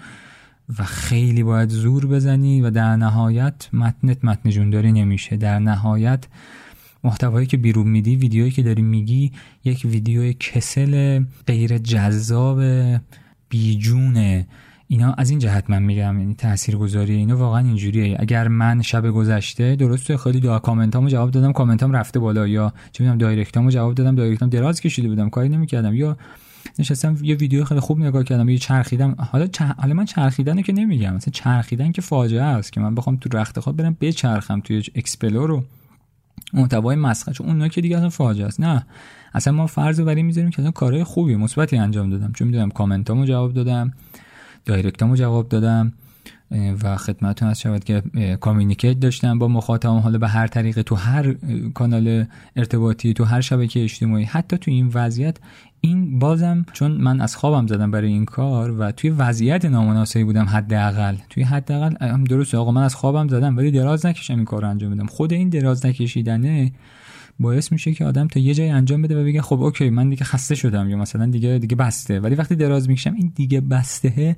و 0.79 0.83
خیلی 0.83 1.43
باید 1.43 1.69
زور 1.69 2.05
بزنی 2.05 2.61
و 2.61 2.69
در 2.69 2.95
نهایت 2.95 3.69
متنت 3.73 4.25
متن 4.25 4.49
جونداری 4.49 4.91
نمیشه. 4.91 5.37
در 5.37 5.59
نهایت 5.59 6.25
محتوایی 7.03 7.47
که 7.47 7.57
بیرون 7.57 7.87
میدی 7.87 8.15
ویدیویی 8.15 8.51
که 8.51 8.63
داری 8.63 8.81
میگی 8.81 9.31
یک 9.63 9.81
ویدیو 9.85 10.33
کسل 10.33 11.23
غیر 11.47 11.77
جذاب 11.77 12.61
بیجونه 13.49 14.47
اینا 14.87 15.13
از 15.13 15.29
این 15.29 15.39
جهت 15.39 15.69
من 15.69 15.83
میگم 15.83 16.19
یعنی 16.19 16.35
تاثیرگذاری 16.35 17.15
اینا 17.15 17.37
واقعا 17.37 17.59
اینجوریه. 17.59 18.17
اگر 18.19 18.47
من 18.47 18.81
شب 18.81 19.09
گذشته 19.09 19.75
درسته 19.75 20.17
خیلی 20.17 20.39
دعا 20.39 20.59
کامنتامو 20.59 21.09
جواب 21.09 21.31
دادم 21.31 21.51
کامنتام 21.51 21.91
رفته 21.91 22.19
بالا 22.19 22.47
یا 22.47 22.73
چه 22.91 23.03
می‌دونم 23.03 23.17
direct 23.17 23.56
امو 23.56 23.69
جواب 23.69 23.93
دادم 23.93 24.15
direct 24.15 24.44
ام 24.44 24.49
دراز 24.49 24.81
کشیده 24.81 25.07
بودم 25.07 25.29
کاری 25.29 25.49
نمی‌کردم. 25.49 25.93
یا 25.93 26.17
نشستم 26.79 27.17
یه 27.21 27.35
ویدیو 27.35 27.63
خیلی 27.63 27.79
خوب 27.79 27.99
نگاه 27.99 28.23
کردم 28.23 28.49
یه 28.49 28.57
چرخیدم 28.57 29.15
حالا 29.19 29.47
چ... 29.47 29.61
حالا 29.61 29.93
من 29.93 30.05
چرخیدن 30.05 30.61
که 30.61 30.73
نمیگم 30.73 31.15
مثلا 31.15 31.31
چرخیدن 31.31 31.91
که 31.91 32.01
فاجعه 32.01 32.43
است 32.43 32.73
که 32.73 32.79
من 32.79 32.95
بخوام 32.95 33.17
تو 33.17 33.37
رخت 33.37 33.59
خواب 33.59 33.77
برم 33.77 33.97
بچرخم 34.01 34.59
توی 34.59 34.83
explore 34.95 35.49
رو 35.49 35.63
محتوای 36.53 36.95
مسخره. 36.95 37.33
چون 37.33 37.47
اون 37.47 37.69
که 37.69 37.81
دیگه 37.81 37.97
اصلا 37.97 38.09
فاجعه 38.09 38.47
است. 38.47 38.59
نه. 38.59 38.85
اصلا 39.33 39.53
ما 39.53 39.67
فرض 39.67 39.99
بر 39.99 40.15
این 40.15 40.25
می‌ذاریم 40.25 40.49
که 40.49 40.61
اصلا 40.61 40.71
کارهای 40.71 41.03
خوبی 41.03 41.35
مثبتی 41.35 41.77
انجام 41.77 42.09
دادم. 42.09 42.31
چون 42.31 42.47
می‌دونم 42.47 42.69
کامنتامو 42.69 43.25
جواب 43.25 43.53
دادم. 43.53 43.93
دایرکتامو 44.67 45.15
جواب 45.15 45.49
دادم 45.49 45.93
و 46.83 46.97
خدمتتون 46.97 47.49
از 47.49 47.59
شود 47.59 47.83
که 47.83 48.03
کامیونیکیت 48.41 48.99
داشتم 48.99 49.39
با 49.39 49.47
مخاطبم. 49.47 49.97
حالا 49.97 50.17
به 50.17 50.27
هر 50.27 50.47
طریقه 50.47 50.83
تو 50.83 50.95
هر 50.95 51.35
کانال 51.73 52.25
ارتباطی 52.55 53.13
تو 53.13 53.23
هر 53.23 53.41
شبکه 53.41 53.83
اجتماعی 53.83 54.23
حتی 54.23 54.57
تو 54.57 54.71
این 54.71 54.91
وضعیت 54.93 55.37
این 55.81 56.19
بازم 56.19 56.65
چون 56.73 56.91
من 56.91 57.21
از 57.21 57.35
خوابم 57.35 57.67
زدم 57.67 57.91
برای 57.91 58.07
این 58.07 58.25
کار 58.25 58.71
و 58.71 58.91
توی 58.91 59.09
وضعیت 59.09 59.65
نامناسبی 59.65 60.23
بودم 60.23 60.45
حداقل. 60.45 61.15
توی 61.29 61.43
حداقل 61.43 62.07
هم 62.07 62.23
درسته 62.23 62.57
آقا 62.57 62.71
من 62.71 62.83
از 62.83 62.95
خوابم 62.95 63.27
زدم 63.27 63.57
ولی 63.57 63.71
دراز 63.71 64.05
نکشم 64.05 64.35
این 64.35 64.45
کار 64.45 64.61
رو 64.61 64.69
انجام 64.69 64.95
بدم. 64.95 65.05
خود 65.05 65.33
این 65.33 65.49
دراز 65.49 65.85
نکشیدنه 65.85 66.71
باعث 67.39 67.71
میشه 67.71 67.93
که 67.93 68.05
آدم 68.05 68.27
تا 68.27 68.39
یه 68.39 68.53
جای 68.53 68.69
انجام 68.69 69.01
بده 69.01 69.21
و 69.21 69.25
بگه 69.25 69.41
خب 69.41 69.61
اوکی 69.61 69.89
من 69.89 70.09
دیگه 70.09 70.23
خسته 70.23 70.55
شدم 70.55 70.89
یا 70.89 70.97
مثلا 70.97 71.25
دیگه 71.25 71.57
دیگه 71.57 71.75
بسته. 71.75 72.19
ولی 72.19 72.35
وقتی 72.35 72.55
دراز 72.55 72.89
می‌کشم 72.89 73.13
این 73.13 73.31
دیگه 73.35 73.61
بسته 73.61 74.35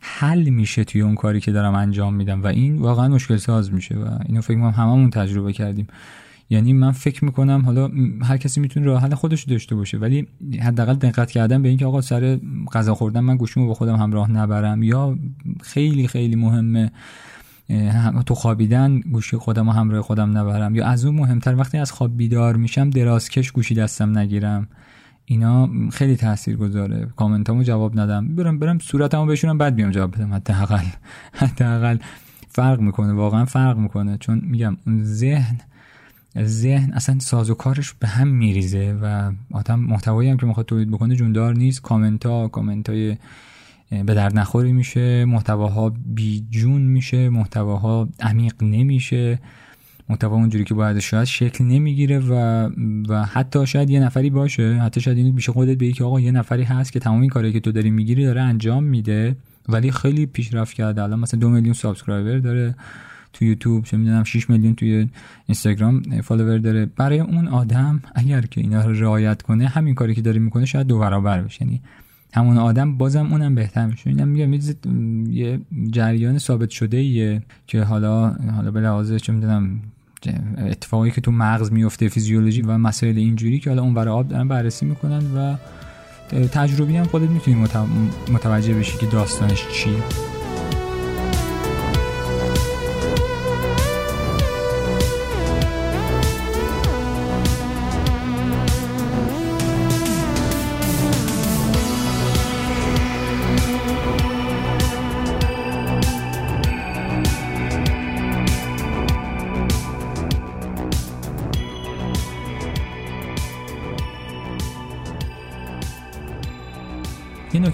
حل 0.00 0.48
میشه 0.48 0.84
توی 0.84 1.00
اون 1.00 1.14
کاری 1.14 1.40
که 1.40 1.52
دارم 1.52 1.74
انجام 1.74 2.14
میدم 2.14 2.42
و 2.42 2.46
این 2.46 2.78
واقعا 2.78 3.08
مشکل 3.08 3.36
ساز 3.36 3.72
میشه 3.72 3.94
و 3.94 4.18
اینو 4.26 4.40
فکر 4.40 4.58
کنم 4.58 4.70
هممون 4.70 5.10
تجربه 5.10 5.52
کردیم. 5.52 5.86
یعنی 6.50 6.72
من 6.72 6.92
فکر 6.92 7.24
می‌کنم 7.24 7.62
حالا 7.64 7.90
هر 8.22 8.36
کسی 8.36 8.60
می‌تونه 8.60 8.86
راه 8.86 9.02
حل 9.02 9.14
خودش 9.14 9.44
داشته 9.44 9.74
باشه 9.74 9.98
ولی 9.98 10.26
حداقل 10.60 10.94
دقت 10.94 11.30
کردن 11.30 11.62
به 11.62 11.68
اینکه 11.68 11.86
آقا 11.86 12.00
سر 12.00 12.38
غذا 12.72 12.94
خوردن 12.94 13.20
من 13.20 13.36
گوشیمو 13.36 13.66
با 13.66 13.74
خودم 13.74 13.96
همراه 13.96 14.30
نبرم 14.30 14.82
یا 14.82 15.18
خیلی 15.62 16.08
خیلی 16.08 16.36
مهمه 16.36 16.92
تو 18.26 18.34
خوابیدن 18.34 19.00
گوشی 19.00 19.36
خودم 19.36 19.68
و 19.68 19.72
همراه 19.72 20.02
خودم 20.02 20.38
نبرم. 20.38 20.74
یا 20.74 20.86
از 20.86 21.04
اون 21.04 21.14
مهمتر 21.14 21.54
وقتی 21.54 21.78
از 21.78 21.92
خواب 21.92 22.16
بیدار 22.16 22.56
میشم 22.56 22.90
درازکش 22.90 23.52
گوشی 23.52 23.74
دستم 23.74 24.18
نگیرم. 24.18 24.68
اینا 25.24 25.70
خیلی 25.92 26.16
تاثیر 26.16 26.56
گذاره 26.56 27.08
کامنتامو 27.16 27.62
جواب 27.62 28.00
ندم. 28.00 28.34
برم 28.34 28.58
برم 28.58 28.78
صورتمو 28.78 29.26
بشونم 29.26 29.58
بعد 29.58 29.74
بیام 29.74 29.90
جواب 29.90 30.14
بدم. 30.14 30.34
حداقل 30.34 30.84
حداقل 31.42 31.98
فرق 32.48 32.80
می‌کنه 32.80 33.12
واقعا 33.12 33.44
فرق 33.44 33.76
می‌کنه. 33.76 34.16
چون 34.18 34.42
میگم 34.44 34.76
اون 34.86 35.04
ذهن 35.04 35.60
ذهن 36.38 36.92
اصلا 36.92 37.18
ساز 37.18 37.50
و 37.50 37.54
کارش 37.54 37.92
به 37.92 38.08
هم 38.08 38.28
میریزه 38.28 38.98
و 39.02 39.32
آدم 39.52 39.80
محتوایی 39.80 40.30
هم 40.30 40.36
که 40.36 40.46
می‌خواد 40.46 40.66
تولید 40.66 40.90
بکنه 40.90 41.16
جوندار 41.16 41.54
نیست. 41.54 41.82
کامنت 41.82 42.26
ها 42.26 42.48
کامنت 42.48 42.88
های 42.88 43.16
به 43.90 44.14
درد 44.14 44.38
نخوری 44.38 44.72
میشه 44.72 45.24
محتواها 45.24 45.94
بیجون 46.06 46.82
میشه 46.82 47.28
محتواها 47.28 48.08
عمیق 48.20 48.54
نمیشه 48.62 49.38
محتوا 50.08 50.34
اونجوری 50.34 50.64
که 50.64 50.74
باید 50.74 50.98
شاید 50.98 51.24
شکل 51.24 51.64
نمی‌گیره 51.64 52.18
و 52.18 52.32
و 53.08 53.24
حتی 53.24 53.66
شاید 53.66 53.90
یه 53.90 54.00
نفری 54.00 54.30
باشه 54.30 54.74
حتی 54.74 55.00
شاید 55.00 55.18
اینو 55.18 55.32
بیشه 55.32 55.52
خودت 55.52 55.78
بگی 55.78 55.92
که 55.92 56.04
آقا 56.04 56.20
یه 56.20 56.30
نفری 56.30 56.62
هست 56.62 56.92
که 56.92 57.00
تمام 57.00 57.20
این 57.20 57.30
کاری 57.30 57.52
که 57.52 57.60
تو 57.60 57.72
داری 57.72 57.90
می‌گیری 57.90 58.24
داره 58.24 58.40
انجام 58.40 58.84
میده 58.84 59.36
ولی 59.68 59.90
خیلی 59.90 60.26
پیشرفت 60.26 60.74
کرده. 60.74 61.02
الان 61.02 61.18
مثلا 61.18 61.40
دو 61.40 61.48
میلیون 61.48 61.74
subscriber 61.74 62.38
داره 62.38 62.74
تو 63.32 63.44
یوتیوب 63.44 63.84
چه 63.84 63.96
می‌دونم 63.96 64.24
6 64.24 64.50
میلیون 64.50 64.74
توی 64.74 65.08
اینستاگرام 65.46 66.02
follower 66.20 66.58
داره. 66.58 66.86
برای 66.86 67.20
اون 67.20 67.48
آدم 67.48 68.02
اگر 68.14 68.40
که 68.40 68.60
اینا 68.60 68.84
رو 68.84 68.92
رعایت 68.92 69.42
کنه 69.42 69.68
همین 69.68 69.94
کاری 69.94 70.14
که 70.14 70.22
داره 70.22 70.38
می‌کنه 70.38 70.64
شاید 70.64 70.86
دو 70.86 70.98
برابر 70.98 71.42
بشه. 71.42 71.64
یعنی 71.64 71.80
همون 72.34 72.58
آدم 72.58 72.96
بازم 72.96 73.32
اونم 73.32 73.54
بهتر 73.54 73.86
میشه. 73.86 74.10
اینم 74.10 74.28
میگم 74.28 74.52
یه 75.30 75.60
جریان 75.90 76.38
ثابت 76.38 76.70
شده 76.70 76.96
ایه 76.96 77.42
که 77.66 77.82
حالا 77.82 78.30
حالا 78.30 78.70
به 78.70 78.80
لحاظ 78.80 79.14
چه 79.14 79.32
می‌دونم 79.32 79.80
اتفاقی 80.58 81.10
که 81.10 81.20
تو 81.20 81.30
مغز 81.30 81.72
میفته 81.72 82.08
فیزیولوژی 82.08 82.62
و 82.62 82.78
مسائل 82.78 83.16
اینجوری 83.16 83.58
که 83.58 83.70
حالا 83.70 83.82
اون 83.82 83.94
برای 83.94 84.14
آب 84.14 84.28
دارن 84.28 84.48
بررسی 84.48 84.86
می‌کنن 84.86 85.22
و 85.36 85.56
تجربی 86.46 86.96
هم 86.96 87.04
خودت 87.04 87.28
می‌تونی 87.28 87.66
متوجه 88.32 88.74
بشی 88.74 88.98
که 88.98 89.06
داستانش 89.06 89.66
چیه. 89.72 89.94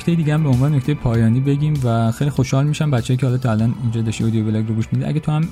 نکته 0.07 0.16
دیگه 0.16 0.35
هم 0.35 0.42
به 0.42 0.49
عنوان 0.49 0.75
نکته 0.75 0.95
پایانی 0.95 1.40
بگیم 1.40 1.75
و 1.85 2.12
خیلی 2.12 2.31
خوشحال 2.31 2.66
میشم 2.66 2.90
بچه‌ای 2.90 3.16
که 3.16 3.27
حالا 3.27 3.38
تا 3.38 3.51
الان 3.51 3.75
اینجا 3.83 4.03
داشتی 4.03 4.25
اودیو 4.25 4.45
بلاگ 4.45 4.69
رو 4.69 4.75
گوش 4.75 4.92
میده 4.92 5.09
اگه 5.09 5.21
تو 5.21 5.33
هم 5.33 5.49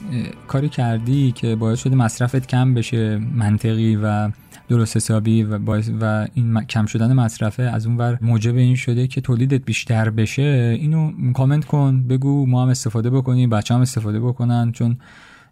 کاری 0.49 0.69
کردی 0.69 1.33
که 1.33 1.57
باعث 1.57 1.79
شده 1.79 1.97
مصرفت 1.97 2.47
کم 2.47 2.75
بشه 2.75 3.19
منطقی 3.19 3.97
و 3.97 4.31
درست 4.69 4.97
حسابی 4.97 5.43
و 5.43 5.59
باعث 5.59 5.91
و 6.01 6.27
این 6.35 6.65
کم 6.65 6.87
شدن 6.87 7.13
مصرفه 7.13 7.63
از 7.63 7.87
اون 7.87 7.97
ور 7.97 8.19
موجب 8.23 8.57
این 8.57 8.75
شده 8.75 9.07
که 9.07 9.21
تولیدت 9.21 9.65
بیشتر 9.65 10.11
بشه 10.11 10.77
اینو 10.81 11.33
کامنت 11.33 11.65
کن 11.65 12.03
بگو 12.09 12.47
ما 12.47 12.63
هم 12.63 12.69
استفاده 12.69 13.11
بکنیم 13.11 13.51
بچه 13.51 13.75
هم 13.75 13.81
استفاده 13.81 14.21
بکنن 14.21 14.73
چون 14.73 14.97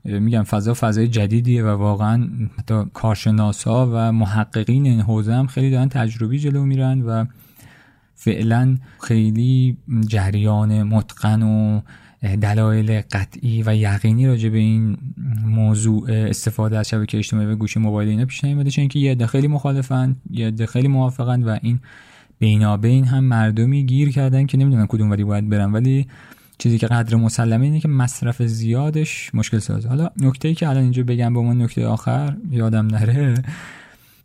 میگم 0.04 0.42
فضا 0.42 0.74
فضای 0.74 1.08
جدیدیه 1.08 1.64
و 1.64 1.68
واقعا 1.68 2.28
حتی 2.58 2.82
کارشناسا 2.94 3.90
و 3.92 4.12
محققین 4.12 4.86
این 4.86 5.00
حوزه 5.00 5.34
هم 5.34 5.46
خیلی 5.46 5.70
دارن 5.70 5.88
تجربی 5.88 6.38
جلو 6.38 6.64
میرن 6.64 7.02
و 7.02 7.24
فعلا 8.24 8.78
خیلی 9.00 9.76
جریان 10.06 10.82
متقن 10.82 11.42
و 11.42 11.80
دلایل 12.40 13.00
قطعی 13.00 13.62
و 13.66 13.76
یقینی 13.76 14.26
راجع 14.26 14.48
به 14.48 14.58
این 14.58 14.96
موضوع 15.46 16.10
استفاده 16.10 16.78
از 16.78 16.88
شبکه 16.88 17.18
اجتماعی 17.18 17.46
و 17.46 17.56
گوشی 17.56 17.80
موبایل 17.80 18.08
اینا 18.08 18.24
پیش 18.24 18.44
نیومده 18.44 18.70
چون 18.70 18.88
که 18.88 18.98
یه 18.98 19.10
عده 19.10 19.26
خیلی 19.26 19.48
مخالفن 19.48 20.16
یه 20.30 20.46
عده 20.46 20.66
خیلی 20.66 20.88
موافقن 20.88 21.42
و 21.42 21.58
این 21.62 21.80
بینابین 22.38 23.04
هم 23.04 23.24
مردمی 23.24 23.86
گیر 23.86 24.10
کردن 24.10 24.46
که 24.46 24.58
نمی‌دونن 24.58 24.86
کدوم 24.86 25.10
ولی 25.10 25.24
باید 25.24 25.48
برن. 25.48 25.72
ولی 25.72 26.06
چیزی 26.58 26.78
که 26.78 26.86
قدر 26.86 27.16
مسلمه 27.16 27.64
اینه 27.64 27.80
که 27.80 27.88
مصرف 27.88 28.42
زیادش 28.42 29.34
مشکل 29.34 29.58
سازه. 29.58 29.88
حالا 29.88 30.10
نکته 30.16 30.48
ای 30.48 30.54
که 30.54 30.68
الان 30.68 30.82
اینجا 30.82 31.02
بگم 31.02 31.34
به 31.34 31.40
من 31.40 31.62
نکته 31.62 31.86
آخر 31.86 32.36
یادم 32.50 32.86
نره 32.86 33.34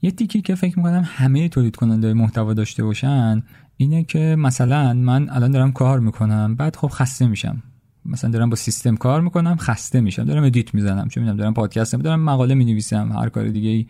یه 0.02 0.12
تیکی 0.12 0.42
که 0.42 0.56
فکر 0.56 0.78
می‌کنم 0.78 1.04
همه 1.06 1.50
تولید 1.50 1.76
کننده 1.76 2.14
محتوا 2.14 2.54
داشته 2.54 2.84
باشن 2.84 3.44
اینه 3.78 4.04
که 4.04 4.36
مثلا 4.40 4.94
من 4.94 5.30
الان 5.30 5.52
دارم 5.52 5.72
کار 5.72 6.00
می‌کنم 6.00 6.56
بعد 6.56 6.76
خب 6.76 6.88
خسته 6.88 7.28
میشم. 7.28 7.64
مثلا 8.06 8.32
دارم 8.32 8.50
با 8.50 8.56
سیستم 8.56 8.96
کار 8.96 9.22
می‌کنم 9.22 9.56
خسته 9.56 10.02
میشم. 10.02 10.24
دارم 10.24 10.44
edit 10.44 10.74
می‌زنم. 10.74 11.08
چه 11.08 11.22
می‌دونم 11.22 11.38
دارم 11.38 11.54
پادکست 11.54 11.96
دارم 11.96 12.20
مقاله 12.20 12.56
می‌نویسم 12.56 13.12
هر 13.12 13.30
کار 13.30 13.48
دیگه 13.48 13.70
ای 13.70 13.86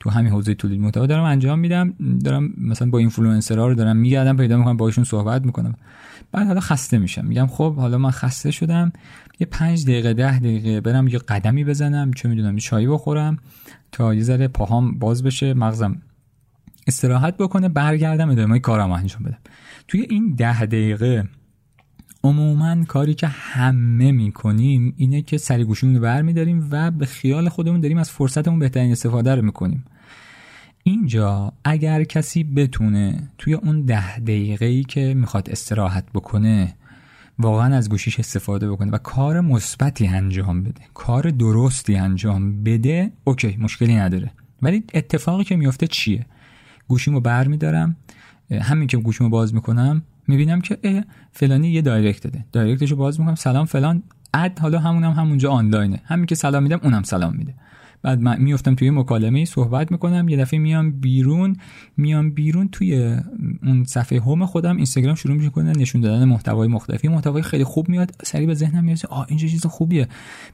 تو 0.00 0.10
همین 0.10 0.32
حوزه 0.32 0.54
تولید 0.54 0.80
محتوا 0.80 1.06
دارم 1.06 1.24
انجام 1.24 1.58
میدم. 1.58 1.94
دارم 2.24 2.50
مثلا 2.58 2.90
با 2.90 2.98
اینفلوئنسرها 2.98 3.66
رو 3.66 3.74
دارم 3.74 3.96
میگردم 3.96 4.36
پیدا 4.36 4.56
می‌کنم 4.56 4.76
باشون 4.76 5.04
صحبت 5.04 5.46
می‌کنم. 5.46 5.74
بعد 6.32 6.46
حالا 6.46 6.60
خسته 6.60 6.98
میشم. 6.98 7.24
میگم 7.26 7.46
خب 7.46 7.74
حالا 7.74 7.98
من 7.98 8.10
خسته 8.10 8.50
شدم. 8.50 8.92
یه 9.40 9.46
پنج 9.50 9.84
دقیقه 9.84 10.14
ده 10.14 10.38
دقیقه 10.38 10.80
برم 10.80 11.08
یه 11.08 11.18
قدمی 11.18 11.64
بزنم 11.64 12.12
چه 12.12 12.28
می‌دونم 12.28 12.56
چای 12.56 12.86
بخورم 12.86 13.38
تا 13.92 14.14
یه 14.14 14.22
ذره 14.22 14.48
پاهام 14.48 14.98
باز 14.98 15.22
بشه. 15.22 15.54
مغزم 15.54 15.96
استراحت 16.86 17.36
بکنه 17.36 17.68
برگردم 17.68 18.30
ادامه 18.30 18.58
کارم 18.58 18.92
انجام 18.92 19.22
بدم. 19.22 19.38
توی 19.88 20.06
این 20.10 20.34
ده 20.34 20.66
دقیقه 20.66 21.28
عموما 22.24 22.84
کاری 22.84 23.14
که 23.14 23.26
همه 23.26 24.12
می‌کنیم 24.12 24.94
اینه 24.96 25.22
که 25.22 25.38
سری 25.38 25.64
گوشیمون 25.64 25.94
رو 25.94 26.02
برمیداریم 26.02 26.68
و 26.70 26.90
به 26.90 27.06
خیال 27.06 27.48
خودمون 27.48 27.80
داریم 27.80 27.98
از 27.98 28.10
فرصتمون 28.10 28.58
بهترین 28.58 28.92
استفاده 28.92 29.34
رو 29.34 29.42
می‌کنیم. 29.42 29.84
اینجا 30.82 31.52
اگر 31.64 32.04
کسی 32.04 32.44
بتونه 32.44 33.28
توی 33.38 33.54
اون 33.54 33.82
ده 33.82 34.18
دقیقه 34.18 34.66
ای 34.66 34.82
که 34.82 35.14
می‌خواد 35.14 35.50
استراحت 35.50 36.04
بکنه 36.14 36.74
واقعا 37.38 37.76
از 37.76 37.88
گوشیش 37.88 38.18
استفاده 38.18 38.70
بکنه 38.70 38.90
و 38.90 38.98
کار 38.98 39.40
مثبتی 39.40 40.06
انجام 40.06 40.62
بده 40.62 40.80
کار 40.94 41.30
درستی 41.30 41.96
انجام 41.96 42.62
بده 42.62 43.12
اوکی 43.24 43.56
مشکلی 43.60 43.96
نداره. 43.96 44.30
ولی 44.62 44.84
اتفاقی 44.94 45.44
که 45.44 45.56
میفته 45.56 45.86
چیه؟ 45.86 46.26
گوشیمو 46.88 47.20
بر 47.20 47.48
میدارم 47.48 47.96
همین 48.50 48.86
که 48.86 48.96
گوشیمو 48.96 49.30
باز 49.30 49.54
می‌کنم 49.54 50.02
می‌بینم 50.28 50.60
که 50.60 51.04
فلانی 51.32 51.68
یه 51.68 51.82
دایرکت 51.82 52.22
داده. 52.22 52.44
دایرکتشو 52.52 52.96
باز 52.96 53.20
می‌کنم 53.20 53.34
سلام 53.34 53.66
فلان 53.66 54.02
اد 54.34 54.58
حالا 54.58 54.78
همونم 54.78 55.10
هم 55.10 55.20
همونجا 55.20 55.50
آنلاینه. 55.50 56.00
همین 56.04 56.26
که 56.26 56.34
سلام 56.34 56.62
میدم 56.62 56.80
اونم 56.82 57.02
سلام 57.02 57.36
میده. 57.36 57.54
بعد 58.04 58.20
من 58.20 58.42
میفتم 58.42 58.74
توی 58.74 58.90
مکالمه 58.90 59.44
صحبت 59.44 59.92
می‌کنم 59.92 60.28
یه 60.28 60.36
دفعه 60.36 60.58
میام 60.58 60.92
بیرون 60.92 61.56
میام 61.96 62.30
بیرون 62.30 62.68
توی 62.68 63.16
اون 63.62 63.84
صفحه 63.84 64.20
هوم 64.20 64.46
خودم 64.46 64.76
اینستاگرام 64.76 65.14
شروع 65.14 65.36
می‌کنه 65.36 65.72
نشون 65.72 66.00
دادن 66.00 66.24
محتوای 66.24 66.68
مختلفی. 66.68 67.08
محتوای 67.08 67.42
خیلی 67.42 67.64
خوب 67.64 67.88
میاد 67.88 68.14
سریع 68.24 68.46
به 68.46 68.54
ذهنم 68.54 68.84
میاد 68.84 68.98
آ 69.10 69.24
این 69.28 69.38
چیز 69.38 69.66
خوبیه. 69.66 70.08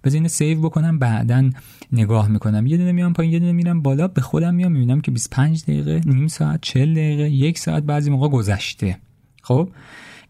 بذار 0.05 0.17
اینو 0.17 0.29
سیو 0.29 0.61
بکنم 0.61 0.99
بعدا 0.99 1.51
نگاه 1.93 2.29
می‌کنم. 2.29 2.67
یه 2.67 2.77
دونه 2.77 2.93
میام 2.93 3.13
پایین 3.13 3.33
یه 3.33 3.39
دونه 3.39 3.53
میرم 3.53 3.83
بالا 3.83 4.09
به 4.09 4.21
خودم 4.21 4.55
میام 4.55 4.73
می‌بینم 4.73 5.01
که 5.01 5.11
25 5.11 5.63
دقیقه 5.63 6.01
نیم 6.07 6.27
ساعت 6.27 6.61
40 6.63 6.95
دقیقه 6.95 7.31
یک 7.31 7.59
ساعت 7.59 7.83
بعضی 7.83 8.11
موقع 8.11 8.29
گذشته. 8.29 8.99
خب؟ 9.43 9.69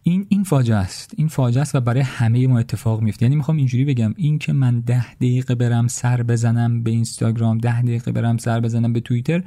این 0.03 0.27
این 0.29 0.45
فاجعه 0.45 0.77
است. 0.77 1.15
این 1.17 1.29
فاجعه 1.29 1.63
است 1.63 1.75
و 1.75 1.81
برای 1.81 2.01
همه 2.01 2.47
ما 2.47 2.59
اتفاق 2.59 3.01
میفته 3.01 3.23
یعنی 3.23 3.37
می‌خوام 3.37 3.57
اینجوری 3.57 3.85
بگم 3.85 4.15
این 4.17 4.39
که 4.39 4.53
من 4.53 4.81
ده 4.81 5.15
دقیقه 5.15 5.55
برم 5.55 5.89
سر 5.89 6.23
بزنم 6.23 6.83
به 6.83 6.91
اینستاگرام 6.91 7.59
ده 7.59 7.83
دقیقه 7.83 8.13
برم 8.13 8.37
سر 8.37 8.61
بزنم 8.61 8.93
به 8.93 9.01
توییتر 9.01 9.43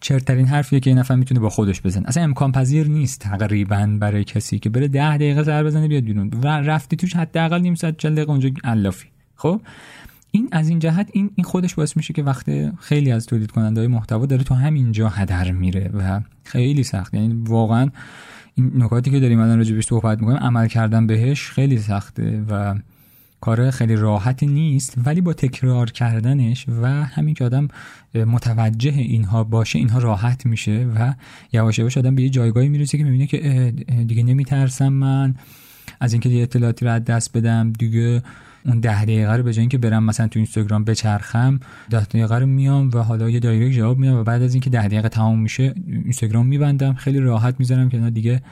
چرترین 0.00 0.46
حرفیه 0.46 0.80
که 0.80 0.90
این 0.90 0.98
نفر 0.98 1.14
می‌تونه 1.14 1.40
با 1.40 1.48
خودش 1.48 1.82
بزنه. 1.82 2.08
اصلا 2.08 2.22
امکان 2.22 2.52
پذیر 2.52 2.88
نیست 2.88 3.20
تقریبا 3.20 3.96
برای 4.00 4.24
کسی 4.24 4.58
که 4.58 4.70
بره 4.70 4.88
ده 4.88 5.16
دقیقه 5.16 5.44
سر 5.44 5.64
بزنه 5.64 5.88
بیاد 5.88 6.02
بیرون. 6.02 6.30
و 6.42 6.46
رفتی 6.46 6.96
توش 6.96 7.16
حداقل 7.16 7.60
نیم 7.60 7.74
ساعت 7.74 7.96
40 7.96 8.14
دقیقه 8.14 8.30
اونجا 8.30 8.50
علافی. 8.64 9.08
خب؟ 9.36 9.60
این 10.30 10.48
از 10.52 10.68
این 10.68 10.78
جهت 10.78 11.10
این 11.12 11.30
این 11.34 11.44
خودش 11.44 11.74
باعث 11.74 11.96
میشه 11.96 12.14
که 12.14 12.22
وقت 12.22 12.76
خیلی 12.78 13.12
از 13.12 13.26
تولید 13.26 13.50
کننده 13.50 13.80
های 13.80 13.88
محتوا 13.88 14.26
داره 14.26 14.44
تو 14.44 14.54
همینجا 14.54 15.08
هدر 15.08 15.50
میره 15.50 15.90
و 15.94 16.20
خیلی 16.44 16.82
سخت. 16.82 17.14
یعنی 17.14 17.42
واقعا 17.44 17.90
این 18.54 18.72
نکاتی 18.74 19.10
که 19.10 19.20
داریم 19.20 19.40
الان 19.40 19.58
راجع 19.58 19.74
بهش 19.74 19.86
صحبت 19.86 20.20
می‌کنیم 20.20 20.38
عمل 20.38 20.66
کردن 20.66 21.06
بهش 21.06 21.50
خیلی 21.50 21.78
سخته 21.78 22.44
و 22.50 22.74
کار 23.40 23.70
خیلی 23.70 23.96
راحتی 23.96 24.46
نیست 24.46 24.94
ولی 25.06 25.20
با 25.20 25.32
تکرار 25.32 25.90
کردنش 25.90 26.66
و 26.68 26.86
همین 26.86 27.34
که 27.34 27.44
آدم 27.44 27.68
متوجه 28.14 28.92
اینها 28.92 29.44
باشه 29.44 29.78
اینها 29.78 29.98
راحت 29.98 30.46
میشه 30.46 30.86
و 30.96 31.14
یواش 31.52 31.78
یواش 31.78 31.98
آدم 31.98 32.14
به 32.14 32.22
یه 32.22 32.28
جایگاهی 32.28 32.68
می‌رسه 32.68 32.98
که 32.98 33.04
می‌بینه 33.04 33.26
که 33.26 33.72
دیگه 34.06 34.22
نمیترسم 34.22 34.88
من 34.88 35.34
از 36.00 36.12
اینکه 36.12 36.28
یه 36.28 36.42
اطلاعاتی 36.42 36.84
رو 36.84 36.90
از 36.90 37.04
دست 37.04 37.36
بدم 37.36 37.72
دیگه 37.72 38.22
اون 38.66 38.80
ده 38.80 39.02
دقیقه 39.02 39.36
رو 39.36 39.42
به 39.42 39.52
جای 39.52 39.60
اینکه 39.60 39.78
برم 39.78 40.04
مثلا 40.04 40.28
تو 40.28 40.38
اینستاگرام 40.38 40.84
بچرخم 40.84 41.60
ده 41.90 42.04
دقیقه 42.04 42.38
رو 42.38 42.46
میام 42.46 42.90
و 42.94 42.98
حالا 42.98 43.30
یه 43.30 43.40
دایرکت 43.40 43.76
جواب 43.76 43.98
میدم 43.98 44.14
و 44.14 44.24
بعد 44.24 44.42
از 44.42 44.54
اینکه 44.54 44.70
ده 44.70 44.88
دقیقه 44.88 45.08
تمام 45.08 45.38
میشه 45.38 45.74
اینستاگرام 45.86 46.46
میبندم. 46.46 46.94
خیلی 46.94 47.18
راحت 47.18 47.54
می‌ذارم 47.58 47.88
که 47.88 47.98
دیگه 47.98 48.42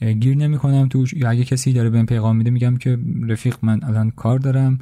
گیر 0.00 0.36
نمی‌کنم 0.36 0.88
توش. 0.88 1.12
یا 1.12 1.30
اگه 1.30 1.44
کسی 1.44 1.72
داره 1.72 1.90
بهم 1.90 2.06
پیغام 2.06 2.36
میده 2.36 2.50
میگم 2.50 2.76
که 2.76 2.98
رفیق 3.28 3.56
من 3.62 3.84
الان 3.84 4.10
کار 4.10 4.38
دارم 4.38 4.78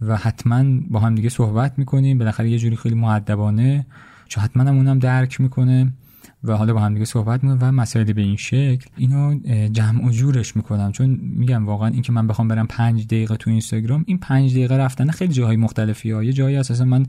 و 0.00 0.16
حتما 0.16 0.80
با 0.90 1.00
هم 1.00 1.14
دیگه 1.14 1.28
صحبت 1.28 1.78
می‌کنیم. 1.78 2.18
بالاخره 2.18 2.50
یه 2.50 2.58
جوری 2.58 2.76
خیلی 2.76 2.94
معدبانه 2.94 3.86
چون 4.28 4.44
حتما 4.44 4.62
هم 4.62 4.76
اونم 4.76 4.98
درک 4.98 5.40
می‌کنه. 5.40 5.92
و 6.46 6.52
حالا 6.52 6.74
با 6.74 6.80
هم 6.80 6.92
دیگه 6.94 7.04
صحبت 7.04 7.44
می‌کنم 7.44 7.58
و 7.60 7.72
مسائلی 7.72 8.12
به 8.12 8.22
این 8.22 8.36
شکل 8.36 8.86
اینو 8.96 9.40
جمع 9.68 10.06
و 10.06 10.10
جورش 10.10 10.56
می‌کنم. 10.56 10.92
چون 10.92 11.20
میگم 11.22 11.66
واقعا 11.66 11.88
اینکه 11.88 12.12
من 12.12 12.26
بخوام 12.26 12.48
برم 12.48 12.66
پنج 12.66 13.06
دقیقه 13.06 13.36
تو 13.36 13.50
اینستاگرام 13.50 14.04
این 14.06 14.18
پنج 14.18 14.50
دقیقه 14.50 14.76
رفتن 14.76 15.10
خیلی 15.10 15.32
جاهای 15.32 15.56
مختلفی 15.56 16.10
ها. 16.10 16.24
یه 16.24 16.32
جایی 16.32 16.56
اساسا 16.56 16.84
من 16.84 17.06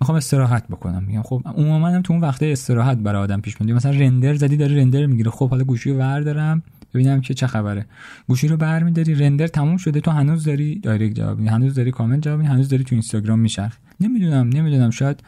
می‌خوام 0.00 0.16
استراحت 0.16 0.68
بکنم. 0.68 1.04
میگم 1.06 1.22
خب 1.22 1.42
عموما 1.44 1.88
هم 1.88 2.02
تو 2.02 2.12
اون 2.12 2.22
وقته 2.22 2.46
استراحت 2.46 2.98
برای 2.98 3.22
آدم 3.22 3.40
پیش 3.40 3.60
میاد 3.60 3.76
مثلا 3.76 3.92
رندر 3.92 4.34
زدی 4.34 4.56
داره 4.56 4.76
رندر 4.76 5.06
می‌گیره 5.06 5.30
خب 5.30 5.50
حالا 5.50 5.64
گوشی 5.64 5.90
رو 5.90 5.98
بردارم 5.98 6.62
ببینم 6.94 7.20
که 7.20 7.34
چه 7.34 7.46
خبره. 7.46 7.86
گوشی 8.28 8.48
رو 8.48 8.56
برمیداری 8.56 9.14
رندر 9.14 9.46
تموم 9.46 9.76
شده 9.76 10.00
تو 10.00 10.10
هنوز 10.10 10.44
داری 10.44 10.78
دایرکت 10.78 11.16
جواب 11.16 11.40
هنوز 11.40 11.74
داری 11.74 11.90
کامنت 11.90 12.22
جواب 12.22 12.40
هنوز 12.40 12.68
داری 12.68 12.84
تو 12.84 12.94
اینستاگرام 12.94 13.38
میشرخ 13.38 13.76
نمی‌دونم 14.00 14.48
نمی‌دونم 14.48 14.90
شاید 14.90 15.20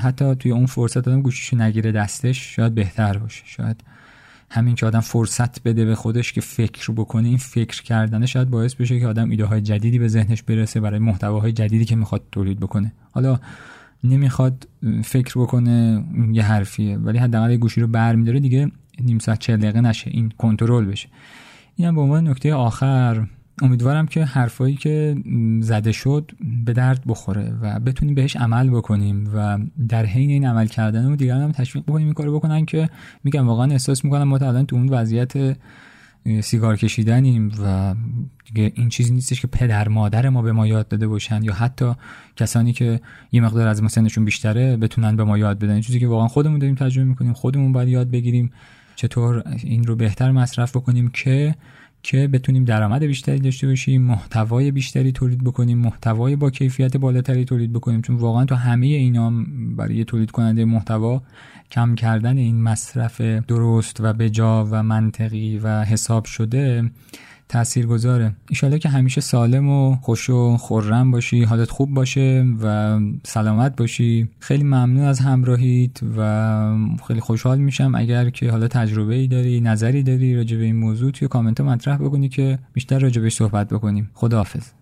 حتی 0.00 0.34
توی 0.34 0.50
اون 0.50 0.66
فرصت 0.66 1.08
آدم 1.08 1.22
گوشیشو 1.22 1.56
نگیره 1.56 1.92
دستش 1.92 2.56
شاید 2.56 2.74
بهتر 2.74 3.18
باشه. 3.18 3.42
شاید 3.46 3.84
همین 4.50 4.74
که 4.74 4.86
آدم 4.86 5.00
فرصت 5.00 5.62
بده 5.62 5.84
به 5.84 5.94
خودش 5.94 6.32
که 6.32 6.40
فکر 6.40 6.92
بکنه 6.92 7.28
این 7.28 7.36
فکر 7.36 7.82
کردنه 7.82 8.26
شاید 8.26 8.50
باعث 8.50 8.74
بشه 8.74 9.00
که 9.00 9.06
آدم 9.06 9.30
ایده 9.30 9.44
های 9.44 9.60
جدیدی 9.60 9.98
به 9.98 10.08
ذهنش 10.08 10.42
برسه 10.42 10.80
برای 10.80 10.98
محتواهای 10.98 11.52
جدیدی 11.52 11.84
که 11.84 11.96
می‌خواد 11.96 12.22
تولید 12.32 12.60
بکنه. 12.60 12.92
حالا 13.12 13.38
نمی‌خواد 14.04 14.68
فکر 15.04 15.40
بکنه 15.40 16.04
یه 16.32 16.42
حرفیه 16.42 16.96
ولی 16.96 17.18
حداقل 17.18 17.56
گوشی 17.56 17.80
رو 17.80 17.86
برمیداره 17.86 18.40
دیگه 18.40 18.70
نیم 19.00 19.18
ساعت 19.18 19.38
40 19.38 19.56
دقیقه 19.56 19.80
نشه 19.80 20.10
این 20.10 20.32
کنترل 20.38 20.84
بشه. 20.84 21.08
اینم 21.76 21.94
به 21.94 22.00
عنوان 22.00 22.28
نکته 22.28 22.54
آخر. 22.54 23.26
امیدوارم 23.62 24.06
که 24.06 24.24
حرفایی 24.24 24.76
که 24.76 25.16
زده 25.60 25.92
شد 25.92 26.30
به 26.64 26.72
درد 26.72 27.02
بخوره 27.06 27.54
و 27.62 27.80
بتونیم 27.80 28.14
بهش 28.14 28.36
عمل 28.36 28.70
بکنیم 28.70 29.30
و 29.34 29.58
در 29.88 30.06
حین 30.06 30.30
این 30.30 30.46
عمل 30.46 30.66
کردن 30.66 31.06
و 31.06 31.16
دیگران 31.16 31.42
هم 31.42 31.52
تشویق 31.52 31.84
بکنیم 31.84 32.06
این 32.06 32.14
کارو 32.14 32.38
بکنن 32.38 32.64
که 32.64 32.88
میگم 33.24 33.46
واقعا 33.46 33.70
احساس 33.70 34.04
می‌کنم 34.04 34.22
ما 34.22 34.36
الان 34.36 34.66
تو 34.66 34.76
اون 34.76 34.88
وضعیت 34.88 35.56
سیگار 36.40 36.76
کشیدنیم 36.76 37.52
و 37.64 37.94
دیگه 38.44 38.72
این 38.74 38.88
چیزی 38.88 39.14
نیستش 39.14 39.40
که 39.40 39.46
پدر 39.46 39.88
مادر 39.88 40.28
ما 40.28 40.42
به 40.42 40.52
ما 40.52 40.66
یاد 40.66 40.88
داده 40.88 41.08
باشن 41.08 41.42
یا 41.42 41.52
حتی 41.52 41.92
کسانی 42.36 42.72
که 42.72 43.00
یه 43.32 43.40
مقدار 43.40 43.68
از 43.68 43.82
ما 43.82 43.88
سنشون 43.88 44.24
بیشتره 44.24 44.76
بتونن 44.76 45.16
به 45.16 45.24
ما 45.24 45.38
یاد 45.38 45.58
بدن. 45.58 45.80
چیزی 45.80 46.00
که 46.00 46.06
واقعا 46.06 46.28
خودمون 46.28 46.58
داریم 46.58 46.74
تجربه 46.74 47.08
می‌کنیم 47.08 47.32
خودمون 47.32 47.72
باید 47.72 47.88
یاد 47.88 48.10
بگیریم 48.10 48.50
چطور 48.96 49.42
این 49.62 49.84
رو 49.84 49.96
بهتر 49.96 50.30
مصرف 50.30 50.76
بکنیم 50.76 51.08
که 51.08 51.54
که 52.02 52.28
بتونیم 52.28 52.64
درآمد 52.64 53.04
بیشتری 53.04 53.38
داشته 53.38 53.66
باشیم 53.66 54.02
محتوای 54.02 54.70
بیشتری 54.70 55.12
تولید 55.12 55.44
بکنیم 55.44 55.78
محتوای 55.78 56.36
با 56.36 56.50
کیفیت 56.50 56.96
بالاتری 56.96 57.44
تولید 57.44 57.72
بکنیم. 57.72 58.02
چون 58.02 58.16
واقعا 58.16 58.44
تو 58.44 58.54
همه 58.54 58.86
اینا 58.86 59.32
برای 59.76 60.04
تولید 60.04 60.30
کننده 60.30 60.64
محتوا 60.64 61.22
کم 61.70 61.94
کردن 61.94 62.38
این 62.38 62.62
مصرف 62.62 63.20
درست 63.20 63.96
و 64.00 64.12
بجا 64.12 64.68
و 64.70 64.82
منطقی 64.82 65.58
و 65.58 65.84
حساب 65.84 66.24
شده 66.24 66.90
تأثیر 67.48 67.86
گذاره 67.86 68.32
ایشالا 68.48 68.78
که 68.78 68.88
همیشه 68.88 69.20
سالم 69.20 69.68
و 69.68 69.96
خوش 69.96 70.30
و 70.30 70.56
خورم 70.56 71.10
باشی 71.10 71.44
حالت 71.44 71.70
خوب 71.70 71.94
باشه 71.94 72.46
و 72.62 72.98
سلامت 73.24 73.76
باشی. 73.76 74.28
خیلی 74.38 74.64
ممنون 74.64 75.04
از 75.04 75.20
همراهیت 75.20 76.02
و 76.16 76.76
خیلی 77.08 77.20
خوشحال 77.20 77.58
میشم 77.58 77.92
اگر 77.94 78.30
که 78.30 78.50
حالا 78.50 78.68
تجربه 78.68 79.14
ای 79.14 79.26
داری 79.26 79.60
نظری 79.60 80.02
داری 80.02 80.36
راجع 80.36 80.56
به 80.56 80.64
این 80.64 80.76
موضوع 80.76 81.10
توی 81.10 81.28
کامنت 81.28 81.60
مطرح 81.60 81.96
بکنی 81.96 82.28
که 82.28 82.58
بیشتر 82.72 82.98
راجع 82.98 83.22
بهش 83.22 83.34
صحبت 83.34 83.68
بکنیم. 83.68 84.10
خداحافظ. 84.14 84.77